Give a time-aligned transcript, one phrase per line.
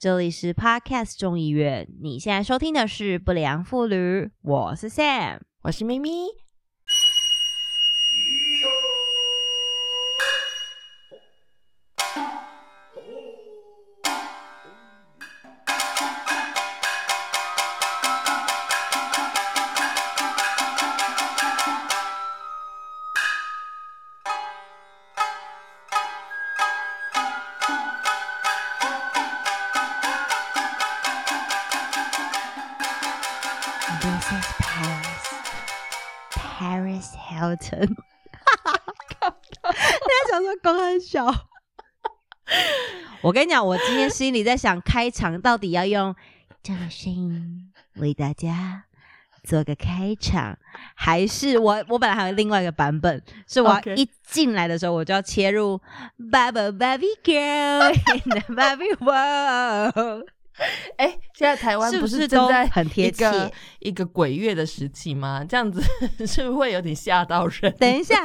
[0.00, 3.96] 这里是 Podcast 众议院，你现在收听的是《不良妇女》，
[4.42, 6.47] 我是 Sam，我是咪咪。
[41.08, 41.24] 小？
[43.22, 46.14] 我跟你讲，我今天心里在想，开场到底要用
[46.62, 48.84] 这个声音为大家
[49.42, 50.58] 做个开场，
[50.94, 55.80] 还是我我本来还有另外一个版本，是我一进来的时候我就要切入
[56.30, 60.26] Bubble Baby Girl in the Baby World，
[60.98, 63.52] 哎、现在台湾不是不是都正在很贴一个切？
[63.78, 65.44] 一个鬼月的时期吗？
[65.48, 65.80] 这样子
[66.26, 67.74] 是不是会有点吓到人？
[67.78, 68.16] 等一下，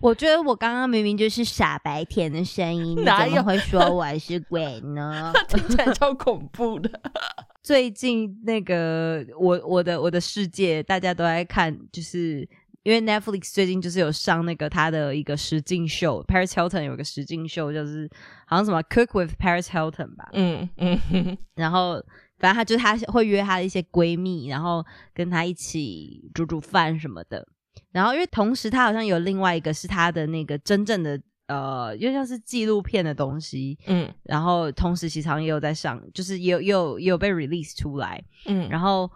[0.00, 5.32] 我觉得我刚刚明明就是傻白甜的声音，你 怎么会说我是鬼呢？
[5.48, 6.90] 听起来超恐怖的。
[7.62, 12.48] 最近那个我我的我的世界，大家都在看，就是
[12.82, 18.10] 因为 Netflix 最近就是有上那个他的一个实境秀，Paris Hilton 有一个实境秀，就是
[18.46, 22.02] 好像什么 Cook with Paris Hilton 吧，嗯嗯哼然后
[22.38, 27.46] 反正他就是她会约她的一些闺蜜，然后跟她一起煮煮饭什么的。
[27.92, 34.08] 然后因为同时他好像有另外一个是他的那个真正的呃，又像是纪录片的东西，嗯。
[34.22, 39.10] 然后同时其实也有在上，就是也有也有也有被 release 出来，嗯，然后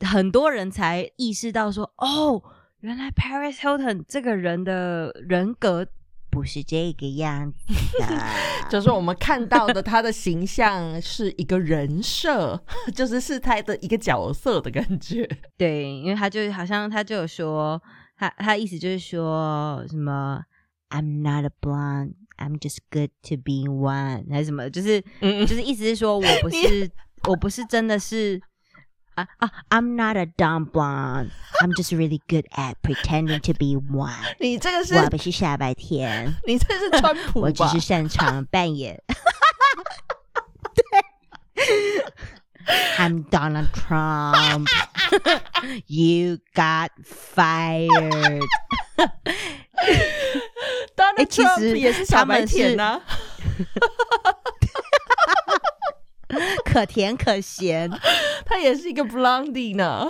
[0.00, 2.42] 很多人才意识到说，哦，
[2.80, 5.86] 原来 Paris Hilton 这个人的人格
[6.32, 7.58] 不是这个样子
[8.00, 8.06] 的。
[8.70, 12.58] 就是我们看到的他的形象是一个人设，
[12.96, 15.28] 就是是他的一个角色的感觉。
[15.58, 17.80] 对，因为他就好像他就有说，
[18.16, 20.42] 他他意思就是说什么
[20.88, 26.90] I'm not a blonde, I'm just good to be one，还是什么，就是嗯就是意思是说我不是
[27.28, 28.40] 我不是真的是
[29.15, 34.13] 啊啊，I'm not a dumb blonde, I'm just really good at pretending to be one。
[34.39, 37.79] 你 这个是我不是傻白甜，你这是川普吧我只是？
[37.79, 39.01] 擅长扮演。
[40.75, 40.83] 对，
[42.97, 44.67] I'm Donald Trump.
[45.87, 48.45] you got fired.
[50.95, 53.01] 当然，哎其实也是小白他们是甜呐、
[56.64, 57.90] 可甜可咸。
[58.44, 60.08] 他也是一个 blondie 呢。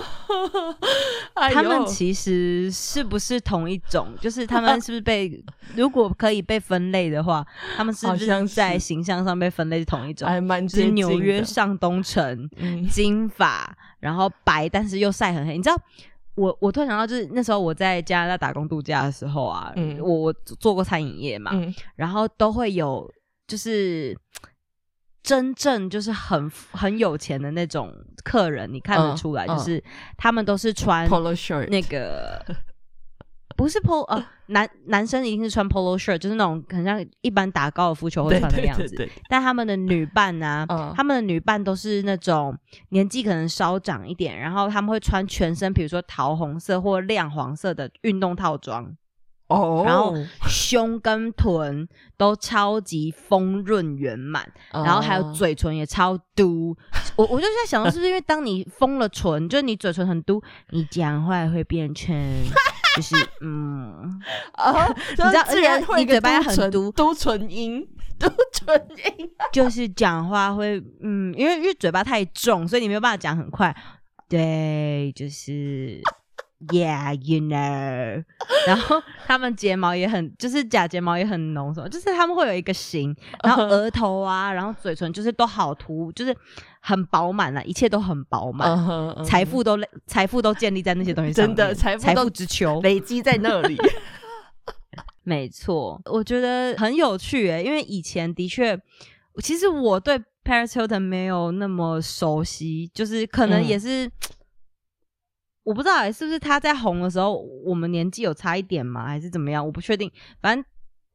[1.35, 4.09] 哎他们其实是不是同一种？
[4.21, 5.43] 就是他们是不是被，
[5.77, 7.45] 如果可以被分类的话，
[7.77, 10.29] 他们是不好像在形象上被分类是同一种？
[10.29, 15.57] 还蛮就是接近纽约上东城，嗯金发，然后白，但是又晒很黑。
[15.57, 15.77] 你知道，
[16.35, 23.11] 我我突然想到，就是那时候我在加拿大打工度假的时候啊，嗯我我做过餐饮业嘛，嗯然后都会有
[23.47, 24.17] 就是。
[25.23, 27.95] 真正就是很很有钱的那种
[28.25, 29.57] 客人，你看得嗯出来，嗯。
[29.57, 29.83] 就是
[30.17, 32.45] 他们都是穿，polo shirt 那个
[33.57, 38.83] 不是 polo 呃男男生一定是穿 polo shirt，就是那种很像一般打高尔夫球会穿的样子。
[38.89, 40.93] 对对对，但他们的女伴呢、嗯。
[40.97, 42.57] 他们的女伴都是那种
[42.89, 48.97] 年纪可能稍长一点，然后他们会穿全身，比如说桃红色或亮黄色的运动套装，
[49.53, 50.15] 哦，然后
[50.49, 51.87] 胸跟臀
[52.17, 56.77] 都超级丰润圆满，然后还有哦嘴唇也超嘟。
[57.17, 62.15] 我我就在想，是不是因为当你封了唇，就是你嘴唇很嘟，你讲话也会变成
[62.97, 64.21] 就是 嗯，
[64.57, 66.91] 哦， 你知道自然会嘴巴很嘟。
[66.93, 67.87] 嘟唇音，
[68.19, 68.89] 嘟唇
[69.19, 73.75] 音，就是讲话会嗯，因为因为嘴巴太重，所以你没有办法讲很快。
[74.29, 76.01] 对，就是
[76.69, 78.25] Yeah, you know。
[78.67, 86.37] 然后他们睫毛也很，就是假睫毛也很浓，什么，就是他们会有一个型，然后额头啊，然后嘴唇就是都好涂，就是
[86.81, 89.25] 很饱满了，一切都很饱满。
[89.25, 93.77] 财富都累财富都建立在那些东西上，真的财富财都富之秋，累积在那里。
[95.25, 98.79] 没错，我觉得很有趣诶，因为以前的确，
[99.43, 104.11] 其实我对 Paris Hilton 没有那么熟悉，就是可能嗯也是、
[105.65, 109.65] 我不知道欸是不是他在红的时候，我们年纪有差一点吗，还是怎么样？
[109.65, 110.11] 我不确定，
[110.41, 110.65] 反正。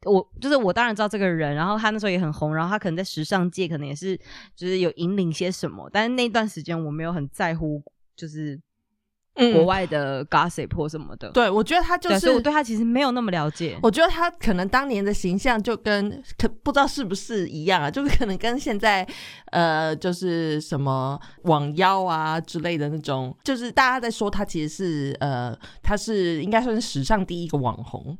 [0.06, 4.16] 我就是我，当然知道这个人，然后他那时候也很红，然后他可能在时尚界可能也是
[4.56, 7.84] 就是有引领些什么，但是那段时间我没有很在乎，
[8.16, 8.62] 就是
[9.54, 11.30] 国外的 gossip 或什么的。
[11.30, 12.42] 对，我觉得他就是，所以我。
[12.48, 13.78] 对他其实没有那么了解。
[13.84, 19.06] 我觉得他可能当年的形象就跟可不知道是不是一样啊，就是可能跟现在
[19.52, 28.18] 呃，就是什么网妖啊之类的那种，就是大家在说他其实是呃，他是应该算是史上第一个网红，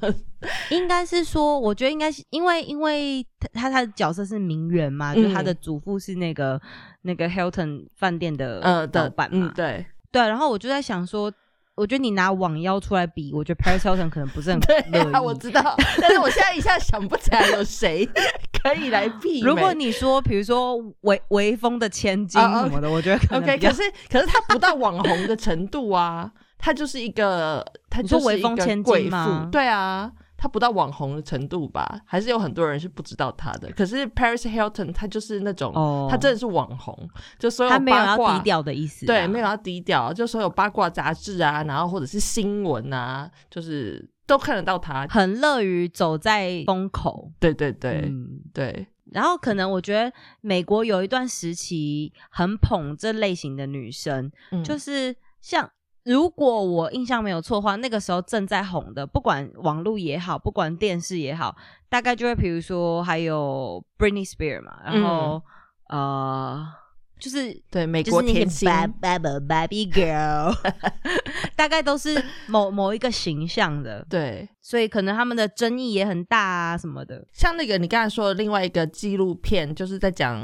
[0.70, 6.58] 应该是说，我觉得应该是因为因为他他他的角色是名媛嘛，就是他的祖父是那个
[7.02, 10.20] 那个 Hilton 饭店的呃老的板嘛，嗯，对对。
[10.22, 11.32] 然后我就在想说，
[11.74, 15.12] 我觉得你拿网妖出来比，我觉得 Paris Hilton 可能不是很 对乐意。
[15.12, 18.08] 啊，我知道，但是我现在一下想不起来有谁
[18.62, 19.46] 可以来媲美。
[19.46, 32.00] 如果你说，比如说微微风的千金哦什么的，我觉得可能 OK，可是可是他不到网红的程度啊，他就是一个，他就是一个千金贵妇吗对啊，他不到网红的程度吧？
[32.06, 33.68] 还是有很多人是不知道他的。
[33.72, 36.96] 可是 Paris Hilton 他就是那种，哦他真的是网红，
[37.40, 38.44] 就所有他没有八卦要低。
[38.44, 45.04] 调的意思啊，对，没有要低调，就所有八卦杂志啊，然后或者是新闻啊，就是都看得到他。
[45.08, 47.32] 很乐于走在风口。
[47.40, 55.68] 对对对、嗯对，然后可能我觉得美国有一段时期很捧这类型的女生，嗯就是像
[56.08, 61.54] 如果我印象没有错的话，那个时候正在红的，不管网络也好，不管电视也好，
[61.88, 65.42] 大概就会比如说还有 Britney Spears 嘛，然后、
[65.90, 66.66] 呃。
[67.20, 70.54] 就是对美国甜心，Bab- Bab- Baby Girl，
[71.56, 77.26] 大概都是某某一个形象的， 对，所以可能他们的争议也很大啊什么的。
[77.32, 80.40] 像那个你刚才说的另外一个纪录片，就是在讲，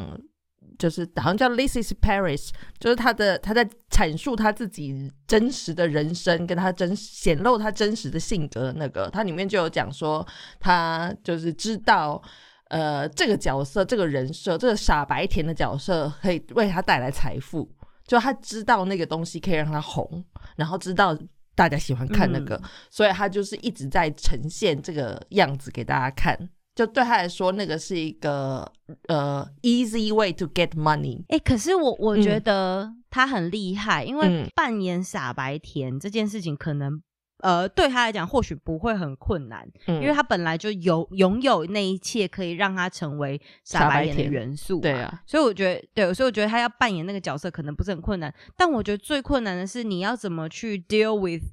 [0.78, 2.48] 就是好像叫《This Is Paris》，
[2.78, 10.26] 就是他的他在阐述他自己真实的人生，跟他真显露他真实的性格的那个，他里面就有讲说，
[10.60, 12.22] 他就是知道。
[12.68, 17.70] 呃，这个角色，这个人设，这个傻白甜的角色，可以为他带来财富。
[18.06, 20.24] 就他知道那个东西可以让他红，
[20.56, 21.16] 然后知道
[21.54, 22.60] 大家喜欢看那个，
[22.90, 26.36] 所以他就是一直在呈现这个样子给大家看。
[26.74, 28.70] 就对他来说，那个是一个
[29.08, 31.22] 呃 easy way to get money。
[31.28, 37.00] 哎、可是我我嗯觉得他很厉害，因为嗯扮演傻白甜这件事情，可能
[37.38, 44.80] 呃对他来讲或许不会很困难，嗯因为他本来就有拥有那一切可以让他成为傻傻白白甜的甜元素。
[44.80, 44.92] 对。
[44.92, 51.44] 啊，所以我觉得，对，所以我觉得他要扮演那个角色可能不是很困难，但我觉得最困难的是你要怎么去 deal with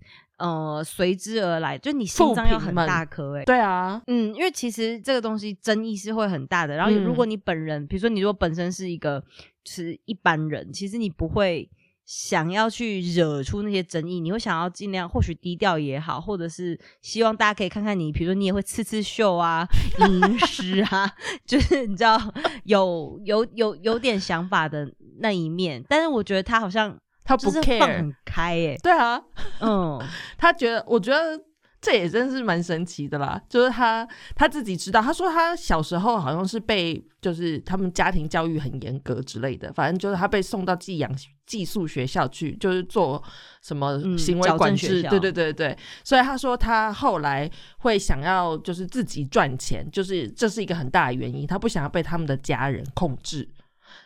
[0.41, 6.75] 呃随之而来，就你心脏要很大颗哎、对啊，嗯，因为其实这个东西争议是会很大的。
[6.75, 9.23] 然后，嗯如果你本人，比如说你如果本身是一个
[9.63, 11.69] 就是一般人，其实你不会
[12.03, 19.65] 想要去惹出那些争议，你会想要尽量或许低调也好，或者是希望大家可以看看你，比如说你也会刺刺绣啊、
[20.09, 21.09] 吟诗啊，
[21.45, 22.19] 就是你知道
[22.65, 25.83] 有有有有点想法的那一面。
[25.88, 27.97] 但是我觉得他好像他不 care。
[27.97, 29.21] 很开耶、对啊，
[29.59, 30.01] 嗯，
[30.38, 31.39] 他觉得，我觉得
[31.79, 33.41] 这也真是蛮神奇的啦。
[33.50, 41.12] 就是他他自己知道，他说他小时候好像是被，就是他们家庭教育很严格之类的，反正就是他被送到寄养
[41.45, 43.21] 寄宿学校去，就是做
[43.62, 45.01] 什么嗯行为管制。
[45.03, 53.50] 对对对对，所以他说他后来会想要就是自己赚钱，就是这是一个很大的原因，他不想要被他们的家人控制。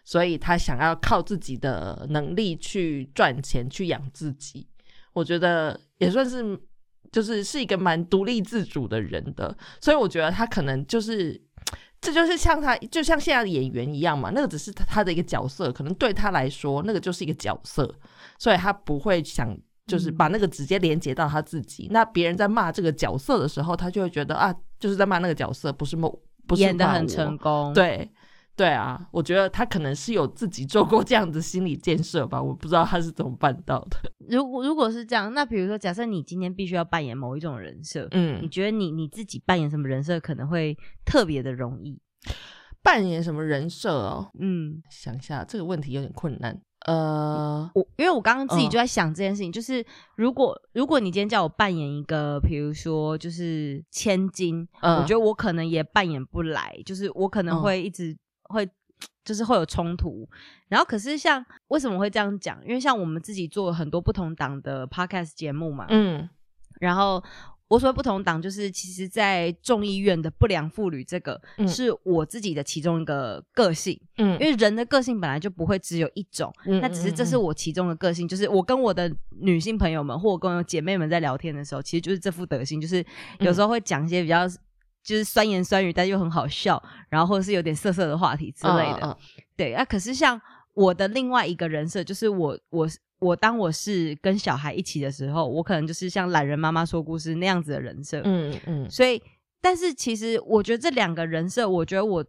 [0.04, 4.68] 所以他想要靠自己的能力去赚钱，去养自己。
[5.14, 6.60] 我觉得也算是，
[7.12, 9.56] 就是是一个蛮独立自主的人的。
[9.80, 11.42] 所以我觉得他可能就是，
[12.02, 17.96] 这就是像他，就像现在的演员一样嘛，那个只是他的一个角色，可能对他来说，那个就是一个角色，
[18.38, 19.58] 所以他不会想。
[19.88, 26.10] 就是嗯把那个直接连接到他自己，那别人在骂这个角色的时候，他就会觉得啊，就是在骂那个角色，不是骂，
[26.48, 27.72] 不是演的很成功。
[27.72, 28.12] 对，
[28.56, 33.98] 对啊，我觉得他可能是有自己做过这样的心理建设吧，我不知道他是怎么办到的。
[34.30, 42.00] 如果如果是这样，那比如说，假设你今天必须要扮演某一种人设，嗯你嗯，觉得你你自己扮演什么人设可能会特别的容易？
[42.82, 44.30] 扮演什么人设哦？
[44.40, 46.62] 嗯，想一下，这个问题有点困难。
[46.86, 49.84] 呃，我因为我刚刚自己嗯就在想这件事情，就是
[50.16, 58.16] 如果如果你今天叫我扮演一个，比如说就是千金，嗯我觉得我可能也扮演不来，就是我可能嗯会一直
[58.50, 58.70] 会。
[59.26, 60.28] 就是会有冲突，
[60.70, 62.64] 然后可是像为什么会这样讲？
[62.64, 66.30] 因为像我们自己做了很多不同档的 podcast 节目嘛，嗯
[66.80, 67.22] 然后
[67.68, 79.12] 我所谓不同党，就是其实，在众议院的不良妇女这个，嗯是我自己的其中一个个性，嗯因为人的个性本来就不会只有一种，嗯那只是这是我其中的个性，就是我跟我的
[79.42, 83.04] 女性朋友们或我跟我姐妹们在聊天的时候，其实就是这副德性，就是
[83.40, 84.48] 有时候会讲一些比较。
[85.06, 89.02] 就是酸言酸语，但又很好笑，然后或者是有点色色的话题之类的。
[89.04, 89.18] 嗯嗯
[89.56, 90.42] 对啊，可是像
[90.74, 98.22] 我的另外一个人设，就是我我我当我是跟小孩一起的时候，我可能就是像懒人妈妈说故事那样子的人设。
[98.26, 99.22] 嗯嗯，所以，
[99.62, 102.26] 但是其实我觉得这两个人设，我觉得我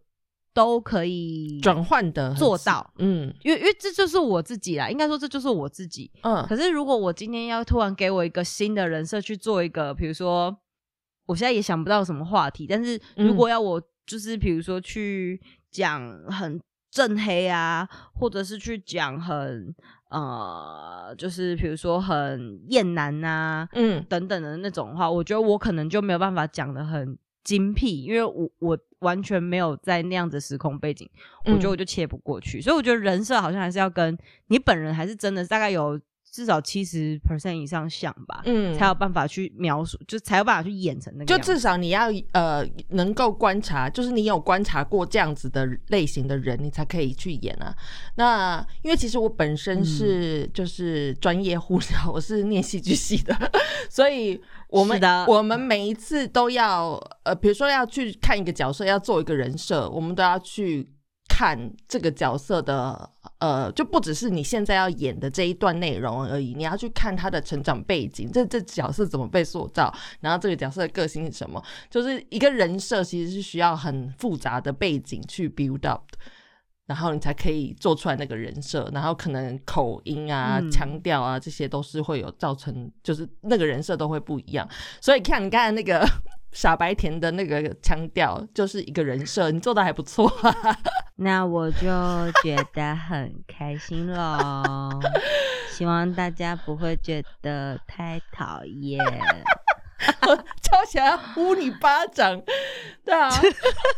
[0.53, 6.09] 都可以转换的做到，嗯因为因为这就是我自己啦，应该说这就是我自己。
[6.21, 10.57] 嗯可是如果我今天要突然给我一个新的人设去做一个，比如说，
[11.27, 19.75] 我现在也想不到什么话题，但是如果要我就是比如说去讲很正黑啊，或者是去讲很
[20.09, 24.03] 呃，就是比如说很厌男呐、嗯。
[24.07, 31.07] 等等的那种话，我觉得我可能就没有办法讲的很精辟，因为我我完全没有在那样子时空背景，
[31.43, 31.71] 我觉得嗯。
[31.71, 34.17] 我就切不过去，所以我觉得人设好像还是要跟
[34.47, 35.99] 你本人还是真的大概有
[36.31, 41.37] 至少七十 percent 以上像吧，嗯才有办法去描述，就才有办法去演成那个就。
[41.43, 47.75] 至少你要呃能够观察，就是你有观察过这样子的类型的人，你才可以去演啊。
[48.15, 53.35] 那因为其实我本身是嗯就是专业护疗， 我是念戏剧系的，
[53.89, 56.93] 所以我们的我们每一次都要
[57.23, 60.87] 呃，比如说要去看一个角色，要做一个人设，我们都要去
[61.37, 76.17] 看这个角色的呃，就不只是你现在要演的这一段内容而已，你要去看他的成长背景，这这角色怎么被塑造，然后这个角色的个性是什么，就是一个人设其实是需要很复杂的背景去 build up 的。
[76.87, 84.67] 然后你才可以做出来那个人设，然后可能口音啊、嗯腔调啊，这些都是会有造成，就是那个人设都会不一样。
[84.99, 86.03] 所以看你刚才那个
[86.57, 90.27] 傻白甜的那个腔调，就是一个人设，你做的还不错、
[91.17, 91.87] 那我就
[92.41, 94.99] 觉得很开心喽，
[95.69, 98.99] 希望大家不会觉得太讨厌。
[100.63, 102.41] 超想要呼你巴掌，
[103.05, 103.29] 对啊，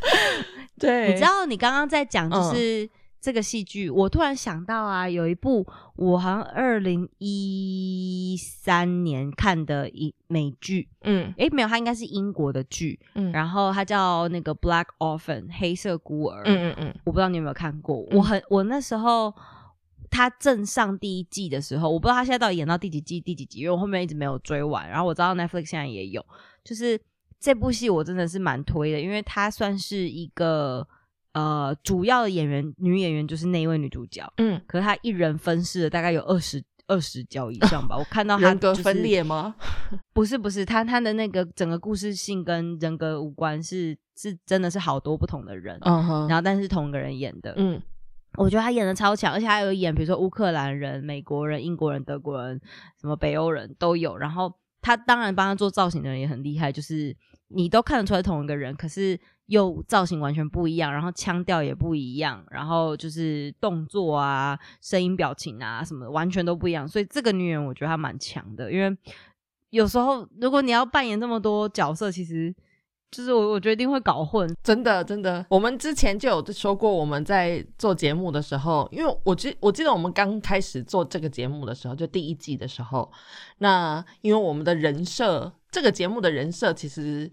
[0.78, 2.90] 对，你知道，你刚刚在讲就嗯是
[3.22, 11.34] 这个戏剧，我突然想到啊，有一部我好像二零一三年看的一美剧，嗯。
[11.38, 13.32] 诶，没有，它应该是英国的剧，嗯。
[13.32, 16.96] 然后它叫那个《Black Orphan》黑色孤儿，嗯嗯嗯。
[17.04, 18.18] 我不知道你有没有看过，嗯。
[18.18, 19.34] 我很我那时候。
[20.12, 24.90] 他正上第一季的时候，我不知道他现在到底演到第几季、第几集，因为我后面一直没有追完。
[24.90, 26.26] 然后我知道 Netflix 现在也有，
[26.64, 27.00] 就是
[27.40, 30.86] 这部戏我真的是蛮推的，因为它算是一个
[31.40, 37.98] 呃主要的演员，女演员就是那一位女主角，嗯，可是她一人分饰了大概有二十二十角以上吧。
[37.98, 39.56] 我看到她、人格分，裂吗？
[40.14, 47.82] 不是不是，她她的那个整个故事性跟人格五官是是真的是好多不同的人，嗯哼然后但是同一个人演的，嗯
[48.38, 52.62] 我觉得他演的超强，而且还有演比如说乌克兰人、美国人、英国人、德国人，
[53.02, 54.16] 什么北欧人都有。
[54.16, 57.14] 然后他当然帮他做造型的人也很厉害，就是
[57.48, 59.20] 你都看得出来同一个人，可是
[59.50, 66.88] 又造型完全不一样，然后腔调也不一样，然后就是动作啊、声音、表情啊什么的完全都不一样。
[66.88, 68.96] 所以这个女演员我觉得她蛮强的，因为
[69.72, 72.54] 有时候如果你要扮演这么多角色，其实
[73.10, 74.48] 就是我我觉得一定会搞混。
[74.64, 83.12] 真的真的，我们之前就有说过，我们在做节目的时候，因为我记我记得我们刚开始做这个节目的时候，就第一季的时候，
[83.58, 87.32] 那因为我们的人设，这个节目的人设其实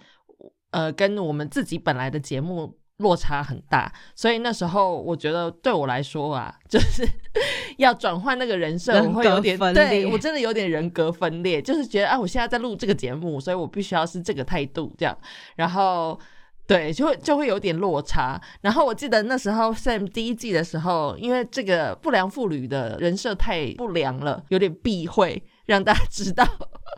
[0.77, 7.09] 呃跟我们自己本来的节目落差很大，所以那时候我觉得对我来说啊，就是
[7.79, 15.17] 要转换那个人设，人我会有点对我真的有点人格分裂，就是觉得啊，我现在在录这个节目，所以我必须要是这个态度这样，
[15.57, 16.21] 然后。
[16.69, 18.43] 对，就会就会有点落差。
[18.61, 26.45] 然后我记得那时候 Sam 第一季的时候，因为这个不良妇女的人设太不良了，有点避讳，让大家知道，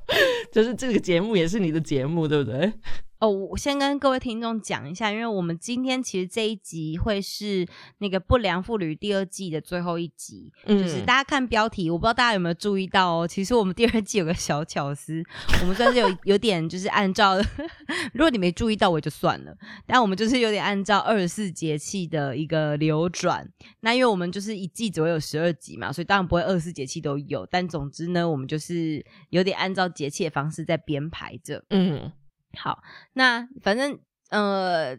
[0.51, 2.73] 就是这个节目也是你的节目，对不对？
[3.21, 7.67] 哦，我先跟各位听众讲一下，因为我们今天其实这一集会是
[7.99, 15.21] 那个《不良妇女》第二季的最后一集，嗯就是大家看标题，我不知道大家有没有注意到哦，其实我们第二季有个小巧思，
[15.61, 17.37] 我们算是有 有点就是按照，
[18.15, 23.49] 如果你没注意到我就算了，但我们就是有点按照二十四节气的一个流转。
[23.81, 31.65] 那因为我们就是一季只会有十二集嘛，所以当然不会二十四节气都有，但总之呢，我们就是有点按照节气的方式在编排着。
[31.71, 32.13] 嗯
[32.57, 32.83] 好，
[33.15, 33.99] 那反正
[34.31, 34.97] 呃，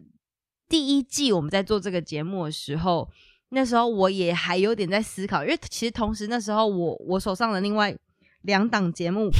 [0.68, 3.10] 第一季我们在做这个节目的时候，
[3.50, 7.96] 那时候我也还有点在思考，因为其实同时那时候我我手上的另外
[8.42, 9.30] 两档节目。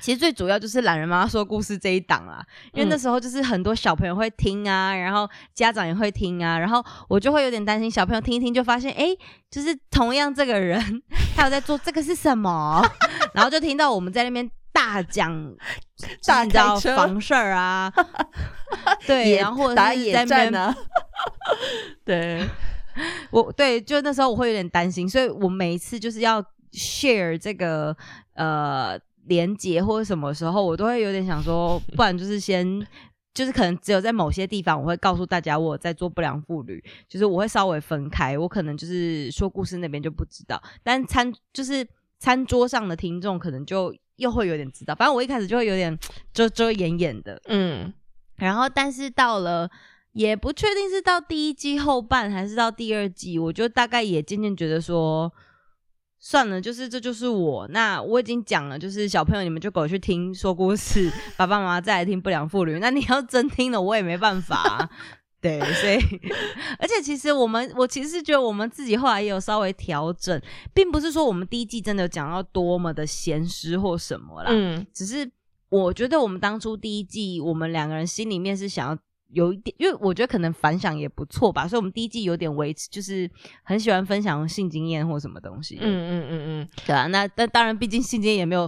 [0.00, 2.42] 其实最主要就是懒人妈妈说故事这一档啦，
[2.72, 2.98] 因为那嗯。
[2.98, 9.14] 时候就是很多小朋友会听啊，然后家长也会听啊，然后我就会有点担心小朋友听一听就发现，哎，
[9.50, 10.80] 就是同样这个人
[11.36, 12.82] 他有在做这个是什么，
[13.34, 15.56] 然后就听到我们在那边大讲
[16.24, 16.96] 大你知道开车。
[16.96, 17.92] 房事儿啊，
[19.06, 20.72] 对，然后打野战啊，
[22.06, 22.46] 对，
[23.32, 26.40] 我对，就那时候我会有点担心，所以我每一次就是要
[26.72, 27.96] share 这个
[28.34, 32.86] 呃连接或者什么时候，我都会有点想说，不然就是先。
[33.34, 41.86] 就是可能只有在某些地方，我会告诉大家我在做不良妇女，就是我会稍微分开，我可能就是说故事那边就不知道，但餐就是
[42.18, 44.94] 餐桌上的听众可能就又会有点知道。
[44.94, 45.98] 反正我一开始就会有点
[46.32, 47.92] 遮遮掩掩的，嗯，
[48.36, 49.68] 然后但是到了
[50.12, 55.32] 也不确定是到第一季后半还是到第二季，我就大概也渐渐觉得说。
[56.20, 57.68] 算了，就是这就是我。
[57.68, 61.08] 那我已经讲了，就是小朋友你们就给我去听说故事，
[61.38, 62.80] 爸爸妈妈再来听不良妇女。
[62.80, 64.90] 那你要真听了，我也没办法。
[65.40, 65.96] 对，所以
[66.78, 70.40] 而且其实我们，我其实是觉得我们自己后来也有稍微调整，
[70.74, 74.50] 并不是说我们第一季真的讲到多么的闲诗或什么啦。
[74.52, 75.30] 嗯，只是
[75.68, 78.98] 我觉得我们当初第一季，我们两个人心里面是想要。
[79.30, 83.30] 有一点，因为我觉得可能反响也不错吧，所以我们第一季有点维持，就是
[83.62, 85.76] 很喜欢分享性经验或什么东西。
[85.82, 88.66] 嗯嗯嗯嗯，对啊，那但当然，毕竟性经验也没有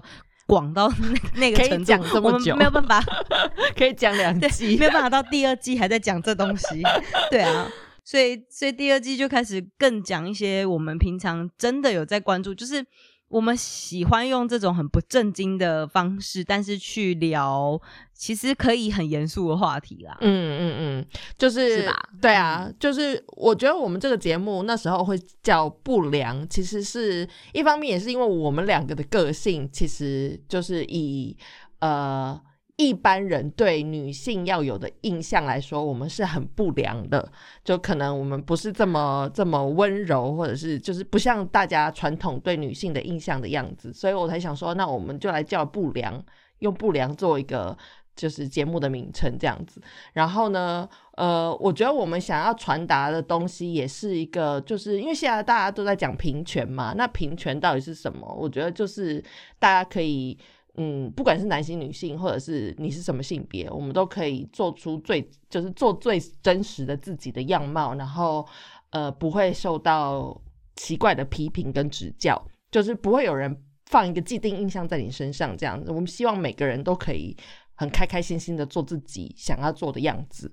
[0.50, 0.92] 广到
[1.37, 3.00] 那 那个程度，我们没有办法
[3.78, 6.83] 可以讲两季，没有办法到第二季还在讲这东西。
[7.30, 7.71] 对啊，
[8.04, 12.85] 所以所以第二季就开始更讲一些我们平常真的有在关注，就是。
[13.30, 17.80] 我们喜欢用这种很不正经的方式，但是去聊
[18.12, 20.18] 其实可以很严肃的话题啦。
[20.20, 21.06] 嗯嗯嗯，
[21.38, 21.88] 就是
[22.20, 31.37] 对啊，就是我觉得我们这个节目那时候会叫不良，其实是一方面也是因为我们两个的个性，其实就是以
[31.78, 32.38] 呃。
[32.80, 37.30] 一般人对女性要有的印象来说，我们是很不良的，
[37.62, 46.25] 就可能我们不是这么这么温柔，或者是就是不像大家传统对女性的印象的样子，所以我才想说，那我们就来叫不良，
[46.60, 47.76] 用不良做一个
[48.16, 49.78] 就是节目的名称这样子。
[50.14, 58.26] 然后呢，呃，我觉得我们想要传达的东西也是一个，就是因为现在大家都在讲平权嘛，那平权到底是什么？
[58.40, 59.22] 我觉得就是
[59.58, 60.38] 大家可以。
[60.82, 65.20] 嗯，不管是男性、女性，或者是你是什么性别，我们都可以做出最
[65.50, 68.46] 就是做最真实的自己的样貌，然后
[68.88, 70.40] 呃不会受到
[70.76, 73.55] 奇怪的批评跟指教，就是不会有人
[73.90, 75.90] 放一个既定印象在你身上这样子。
[75.90, 77.37] 我们希望每个人都可以
[77.74, 80.50] 很开开心心的做自己想要做的样子。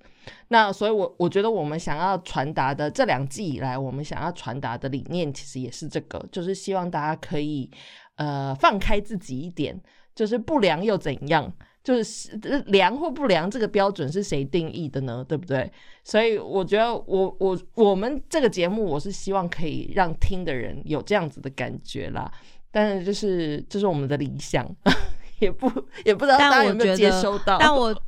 [0.49, 7.71] 那所以，我我觉得我们想要传达的这两季以来，我们想要传达的理念其实也是这个，就是希望大家可以
[8.15, 9.81] 呃放开自己一点。
[10.17, 11.53] 就是不良又怎样？
[11.83, 15.23] 就是良或不良这个标准是谁定义的呢？
[15.25, 15.71] 对不对？
[16.03, 22.29] 所以我觉得，我我我们这个节目，我是希望可以让听的人有这样子的感觉啦。
[22.71, 24.67] 但是，就是这是我们的理想，
[25.39, 25.71] 也不
[26.03, 27.57] 也不知道大家有没有接收到。
[27.59, 27.95] 但我。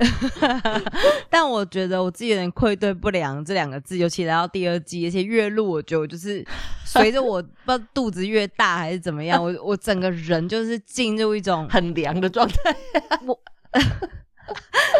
[1.28, 6.42] 但我觉得我自己有点愧对不良这两个字，尤其来到第二季，而且越录，我觉得就是
[6.86, 12.54] 随着我 不知道肚子越大还是怎么样，我我整个人就是进入一种很凉的状态。
[13.26, 13.38] 我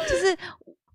[0.06, 0.36] 就是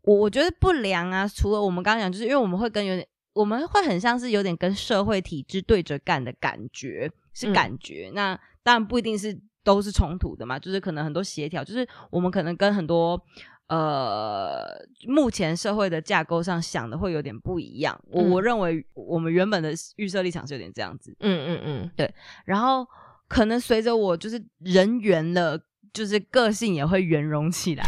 [0.04, 8.12] 我我觉得不良啊，除了我们刚刚讲，就是因为我们会跟有点，我们会很像是有点跟社会体制对着干的感觉，是感觉。
[8.14, 13.20] 那当然不一定是都是冲突的嘛，就是可能很多协调，就是我们可能跟很多。
[13.68, 14.64] 呃，
[15.08, 18.00] 目前社会的架构上想的会有点不一样。
[18.12, 21.16] 我我认为我们原本的预设立场是有点这样子。
[21.20, 22.14] 嗯嗯嗯，对。
[22.46, 22.86] 然后
[23.28, 25.60] 可能随着我就是人圆了，
[25.92, 27.84] 就是个性也会圆融起来。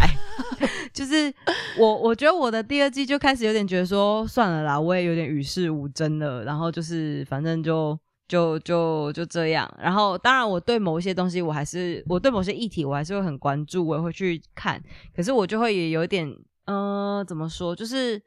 [0.91, 1.31] 就是
[1.77, 6.43] 我我觉得我的第二季就开始有点觉得说算了啦，我也有点与世无争了。
[6.43, 7.97] 然后就是反正就。
[8.27, 14.83] 就就就这样，然后当然我对某一些东西，我还是我对某些议题，我还是会很关注，我也会去看。
[15.15, 16.29] 可是我就会也有点，
[16.65, 18.21] 呃，怎么说，就是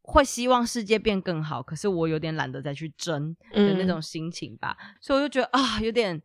[0.00, 4.74] 会希望世界变更好，可是我有点懒得再去争的那种心情吧。
[5.00, 6.18] 所以我就觉得啊，有点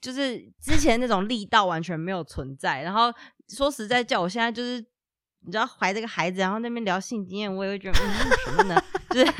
[0.00, 2.80] 就是之前那种力道完全没有存在。
[2.80, 3.12] 然后
[3.48, 4.80] 说实在，叫我现在就是
[5.44, 8.08] 你知道怀这个孩子，然后那边聊性经验，我也会觉得嗯
[8.46, 8.82] 什么呢？
[9.10, 9.32] 就是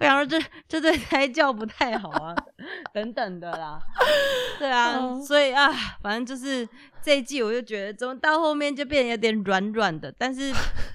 [0.00, 2.34] 我想说，这这对胎教不太好啊，
[2.92, 3.78] 等等的啦，
[4.58, 5.70] 对啊，所以啊，
[6.02, 6.68] 反正就是
[7.02, 10.52] 这一季，我就觉得怎么到后面就变得有点软软的，但是，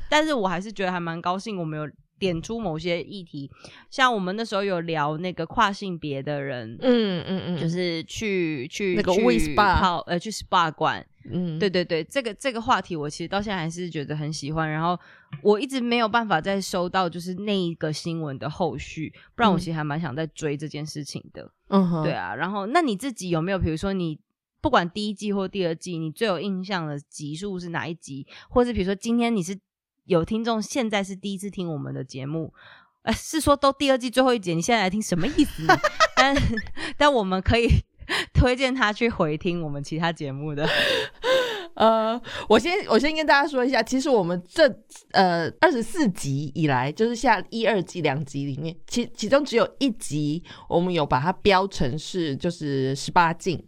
[0.09, 3.49] 但是我还是觉得还蛮高兴，我们有点出某些议题，
[3.89, 11.05] 像我们那时候有聊那个跨性别的人，嗯嗯嗯，就是去去那个 SPA 呃去 SPA 馆。
[11.31, 14.97] 嗯，对对对，这个这个话题我其实到现在还是觉得很喜欢，然后
[15.43, 21.51] 我一直没有办法再收到就是那一个新闻的后续，不然我其实还蛮想再追这件事情的。
[21.67, 24.17] 嗯哼，对啊，然后那你自己有没有比如说你
[24.59, 28.25] 不管第一季或第二季，你最有印象的集数是哪一集？
[28.49, 29.55] 或是比如说今天你是
[30.09, 32.53] 有听众现在是第一次听我们的节目，
[33.03, 35.65] 呃，是说都第二季最后一集，你现在来听什么意思？
[36.17, 36.35] 但
[36.97, 37.69] 但我们可以。
[38.33, 40.67] 推荐他去回听我们其他节目的。
[41.75, 44.67] 呃，我先我先跟大家说一下，其实我们这
[45.11, 53.63] 呃二十四集以来，就是下一二季两集里面，其其中只有一集我们有把它标成是就是十八禁，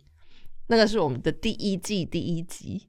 [0.65, 2.87] 那个是我们的第一季第一集。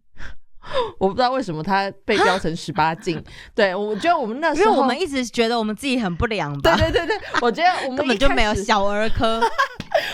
[0.99, 3.23] 我不知道为什么他被标成十八禁，
[3.55, 9.43] 对我觉得我们那时候，因为我们一直觉得我们自己很不良吧，对对对对，我觉得我们 根本就没有小儿科。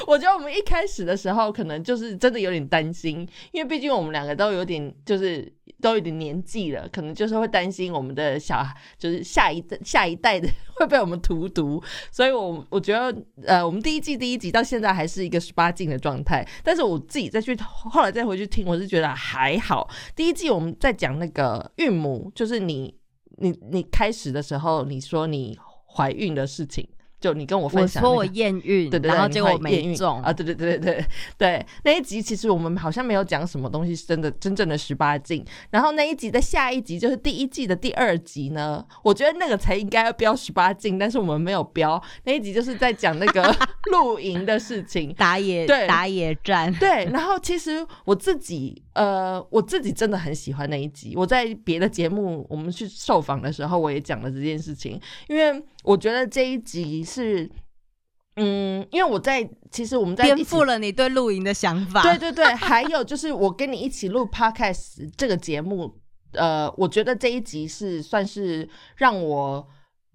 [0.07, 8.67] 我觉得我们一开始的时候，可能就是真的有点担心，因为毕竟我们两个都有点就是都有点年纪了，可能就是会担心我们的小
[8.99, 19.89] 就是下一代下一代的 会被我们荼毒，所以我我觉得呃，我们第一季第一集到现在还是一个十八禁的状态，但是我自己再去后来再回去听，我是觉得还好。
[20.17, 22.95] 第一季我们在讲那个孕母，就是你
[23.37, 26.89] 你你开始的时候，你说你怀孕的事情。
[27.21, 30.21] 就你跟我分享，我说我验孕，对对，然后结果没中。
[30.23, 42.01] 啊，对对对对对对，那一集其实我们好像没有讲什么东西是真的真正的十八禁，然后那一集的下一集就是第一季的第二集呢，我觉得那个才应该要标十八禁，但是我们没有标。
[42.25, 43.55] 那一集就是在讲那个
[43.91, 45.87] 露营的事情，打野对。
[45.89, 55.63] 打野战，对，然后其实我自己呃我自己真的很喜欢那一集，我在别的节目我们去受访的时候我也讲了这件事情，因为。
[55.85, 57.51] 我觉得这一集是，
[58.37, 62.03] 嗯，因为我在其实我们在颠覆了你对露营的想法。
[62.03, 65.99] 对对对，还有就是我跟你一起录 podcast 这个节目，
[66.33, 69.67] 呃，我觉得这一集是算是让我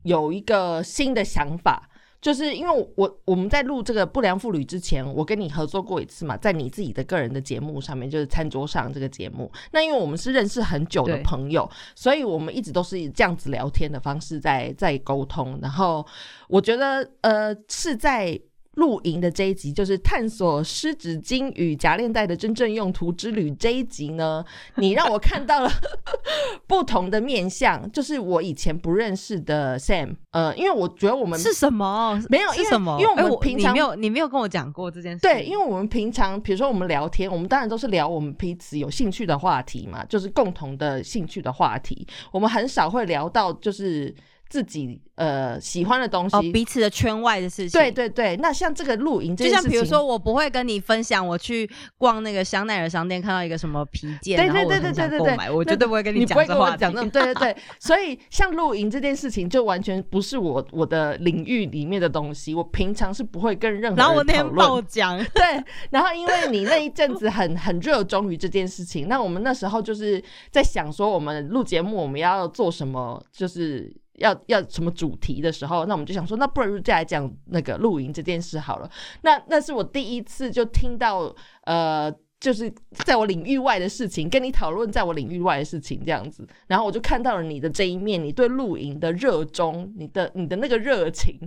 [0.04, 1.90] 有一个新的想法。
[2.24, 9.52] 就是因为我我们在录这个不良妇女之前，我跟你合作过一次嘛，在你自己的个人的节目上面，就是餐桌上这个节目。
[9.72, 15.60] 那因为我们是认识很久的朋友，所以我们一直都是以这样子聊天的方式在在沟通。
[15.62, 16.04] 然后
[16.48, 18.40] 我觉得呃是在。
[18.76, 23.52] 露营的这一集就是探索湿纸巾与夹链袋的真正用途之旅。
[23.52, 24.44] 这一集呢，
[24.78, 25.70] 你让我看到了
[26.66, 30.16] 不同的面相，就是我以前不认识的 Sam。
[30.32, 32.20] 呃，因为我觉得我们是什么？
[32.30, 32.98] 没有，是什么？
[33.00, 35.22] 因为我们平常没有，你没有跟我讲过这件事。
[35.22, 42.08] 对，因为我们平常比如说我们聊天，我们当然都是聊我们彼此有兴趣的话题嘛，就是共同的兴趣的话题。
[42.32, 44.14] 我们很少会聊到就是。
[44.54, 47.72] 自己呃喜欢的东西，彼此的圈外的事情。
[47.72, 57.10] 对对对，那像这个露营，就像比如说，我不会跟你分享我去逛那个香奈儿商店看到一个什么皮件，对对对对对对对，我绝对不会跟你讲这话讲这种。
[57.10, 62.54] 对对对，所以像露营这件事情，就完全不是我我的领域里面的东西。
[62.54, 65.44] 我平常是不会跟任何然后我那天爆讲， 对，
[65.90, 73.92] 然后因为你那一阵子很 很热衷于这件事情，那我们那时候就是在想说，我们录节目我们要做什么，就是。
[74.20, 78.90] 要要什么主题的时候，那我们就想说，那不如再来讲那个露营这件事好了。
[79.22, 82.72] 那那是我第一次就听到，呃，就是
[83.06, 86.48] 在我领域外的事情，跟你讨论在我领域外的事情这样子。
[86.68, 91.40] 然后我就看到了你的这一面，你对露营的热衷，你的你的那个热情。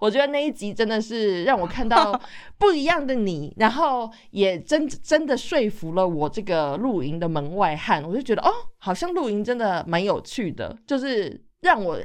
[0.00, 2.18] 我觉得那一集真的是让我看到
[2.56, 8.02] 不一样的你，然后也真真的说服了我这个露营的门外汉。
[8.02, 11.44] 我就觉得哦，好像露营真的蛮有趣的，就是。
[11.64, 11.98] 让我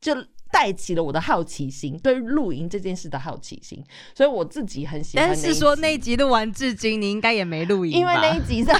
[0.00, 0.14] 就
[0.52, 3.82] 带起了我的好奇心，对露营这件事的好奇心，
[4.14, 5.26] 所以我自己很喜欢。
[5.26, 8.78] 但是说那一集录完至今，你应该也没露营，因为那一集在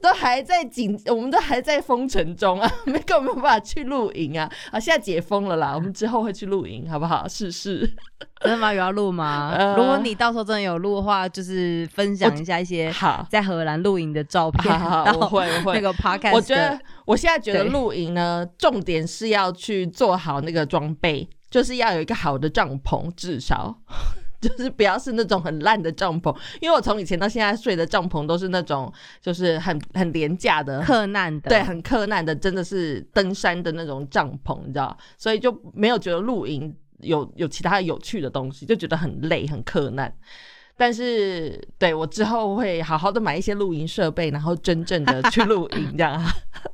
[0.00, 4.50] 都还在紧，我们都还在封城中啊，没根本没有办法去露营啊。
[4.70, 7.26] 啊，现在解封了啦，我们之后会去露营，好不好？
[7.26, 7.96] 试试。
[8.42, 8.72] 真的吗？
[8.72, 9.74] 有要录吗？
[9.76, 12.92] 如果你到时候真的有录的话，就是分享一下一些
[13.30, 14.72] 在荷兰露营的照片。
[15.18, 16.32] 我会会那个 podcast。
[16.34, 23.74] 我觉得我现在觉得露营呢，重点是要去做好那个装备，就是要有一个好的帐篷，至少
[24.38, 26.36] 就是不要是那种很烂的帐篷。
[26.60, 34.94] 因为我从以前到现在睡的帐篷都是那种就是很很廉价的、克难的，对，很克难的，真的是登山的那种帐篷，你知道？
[35.16, 36.76] 所以就没有觉得露营。
[37.00, 40.14] 有有其他有趣的东西，就觉得很累很困难。
[40.78, 46.22] 但是对我之后会好好的买一些露营设备，然后真正的去露营，这样。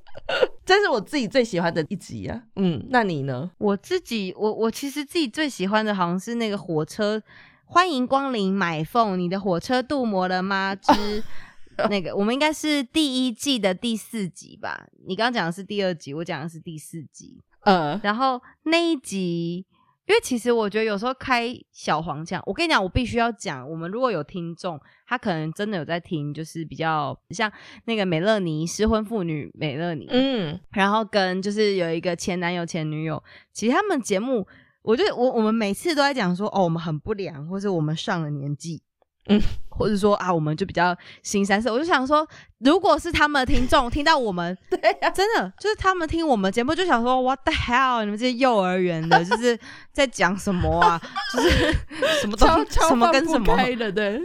[0.67, 2.43] 这是我自己最喜欢的一集啊。
[2.57, 3.49] 嗯，那你呢？
[3.59, 7.23] 我自己，我我其实自己最喜欢的好像是那个火车，
[7.65, 10.75] 欢迎光临买凤，你的火车镀膜了吗？
[10.75, 11.23] 之
[11.89, 14.85] 那个，我们应该是第一季的第四集吧？
[15.07, 17.41] 你刚刚讲的是第二集，我讲的是第四集。
[17.61, 19.65] 呃，然后那一集。
[20.07, 23.69] 因为其实我觉得有时候开小黄腔，我跟你讲，我必须要讲。
[23.71, 27.51] 我们如果有听众，他可能真的有在听，就是比较像
[27.85, 34.45] 那个美乐妮失婚妇女美乐妮，嗯，然后跟就是有一个前男友前女友，其实他们节目，
[34.83, 38.83] 我觉得我我们每次都在讲说，哦，我们很不良，或是我们上了年纪，
[39.27, 41.73] 嗯，或者说啊，我们就比较新三色。
[41.73, 42.27] 我就想说，
[42.59, 48.05] 如果是他们的听众 听到我们，对呀、真的就是他们听我们节目，就想说 What the hell？
[48.05, 49.59] 你们这些幼儿园的， 就是
[49.93, 51.01] 在讲什么啊？
[51.35, 51.73] 就是
[52.21, 53.57] 什么超东什么跟什么？
[53.57, 54.21] 开的，对，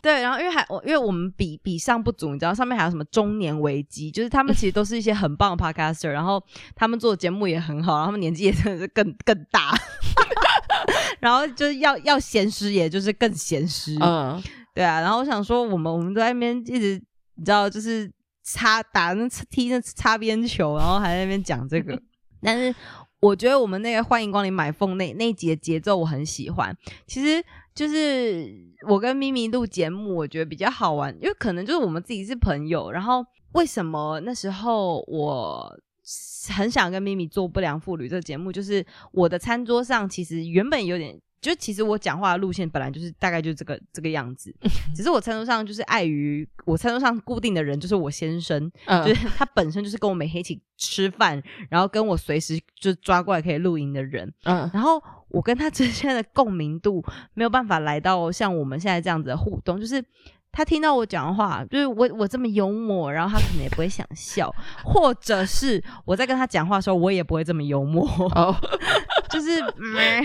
[0.00, 6.42] 对，然后因为还我因为我们比比上不足，你知道上面还有什么中年危机，就是他们其实都是一些很棒的 podcaster，然后
[6.74, 9.70] 他们做的节目也很好，然后他们年纪也真的是更更大，
[11.20, 14.42] 然后就是要要闲时，也就是更闲时，嗯，
[14.74, 17.00] 对啊，然后我想说，我们我们都在那边一直，
[17.36, 18.10] 你知道，就是
[18.42, 22.00] 擦打那踢那擦边球，然后还在那边讲这个。
[22.42, 22.74] 但是
[23.20, 26.76] 我觉得我们那个欢迎光临买凤那那一集的节奏我很喜欢。
[27.06, 27.42] 其实
[27.74, 28.46] 就是
[28.86, 32.92] 我跟咪咪录节目，我觉得比较好玩，因为可能就是我们自己是朋友。
[32.92, 35.74] 然后为什么那时候我
[36.54, 41.20] 很想跟咪咪做不良妇女这个节目，就是我的餐桌上其实原本有点。
[41.40, 44.50] 就其实我讲话的路线本来就是大概就是这个这个样子，
[44.96, 60.02] 只是我餐桌上就是碍于我餐桌上固定的人就是我先生，嗯就是他本身就是跟我每天一起吃饭，然后跟我随时就抓过来可以录音的人，嗯然后我跟他之间的共鸣度没有办法来到像我们现在这样子的互动，就是
[60.54, 68.54] 他听到我讲话，就是我我这么幽默，然后他可能也不会想笑，或者是我在跟他讲话的时候，我也不会这么幽默，哦，
[69.30, 70.24] 就是、嗯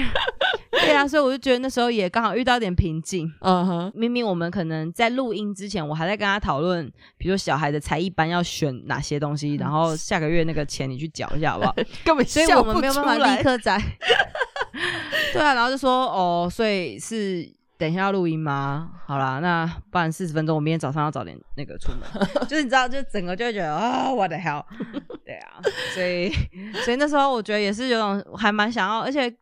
[0.71, 3.29] 对啊，所以我就觉得那时候也刚好遇到一点瓶颈。
[3.41, 11.75] 嗯哼，明明我们可能在录音之前，我还在跟他讨论，比如说小孩的才艺班要选哪些东西，然后下个月那个钱你去缴一下好不好？
[12.05, 13.77] 根本所以我们没有办法立刻在。
[15.33, 18.91] 对啊，然后就说哦，所以是等一下要录音吗？
[19.07, 22.01] 好啦，那不然四十分钟，我明天早上要早点那个出门。
[22.47, 24.63] 就是你知道，就整个就会觉得啊、我的 hell，
[25.25, 25.59] 对啊，
[25.95, 26.29] 所以
[26.83, 29.35] 所以那时候我觉得也是有种还蛮想要，而且。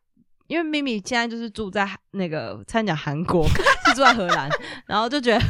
[0.48, 3.46] 因为咪咪现在就是住在那个，差点讲韩国，
[3.86, 4.50] 是住在荷兰，
[4.86, 5.44] 然后就觉得，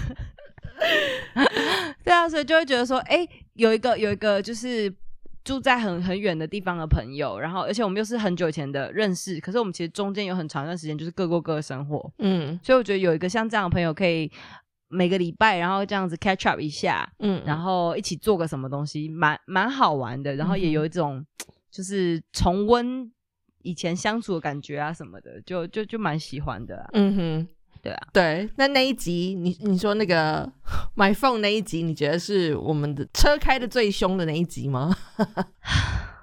[2.04, 3.24] 对啊，所以就会觉得说，哎、
[3.54, 4.92] 有一个有一个就是
[5.48, 12.60] 住在很很远的地方的朋友，然后而且我们又是很久以前的认识，可是我们其实中间有很长一段时间就是各过各的生活，嗯。
[12.62, 14.30] 所以我觉得有一个像这样的朋友，可以
[14.90, 21.26] 每个礼拜然后这样子 catch up 一下，嗯，然后一起做个什么东西，蛮蛮好玩的，然后也有一种
[21.72, 23.10] 就是重温
[23.64, 27.48] 以前相处的感觉啊什么的，就就就蛮喜欢的、啊，嗯哼。
[27.82, 28.08] 对啊。
[28.12, 30.52] 对，那那一集你你说那个
[30.96, 34.96] My Phone 那一集，你觉得是我们的车开的最凶的那一集吗？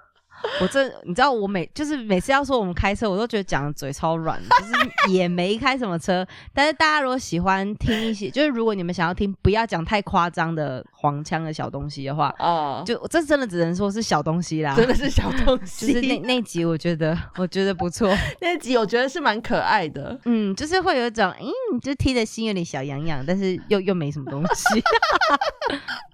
[0.61, 4.73] 我这你知道，我每就是每次要说我们开车，我都觉得讲的嘴超软的，就是
[5.13, 6.27] 也没开什么车。
[6.53, 14.75] 但是大家如果喜欢听一些，就是如果你们想要听不要讲太夸张的黄腔的小东西的话，哦，就这真的只能说是小东西啦。
[14.77, 16.01] 真的是小东西就西。
[16.01, 18.09] 是那那集，我觉得我觉得不错，
[18.41, 20.19] 那集我觉得是蛮可爱的。
[20.25, 24.83] 嗯，就是会有一种，嗯，就听的心有点小痒痒，但是又又没什么东西。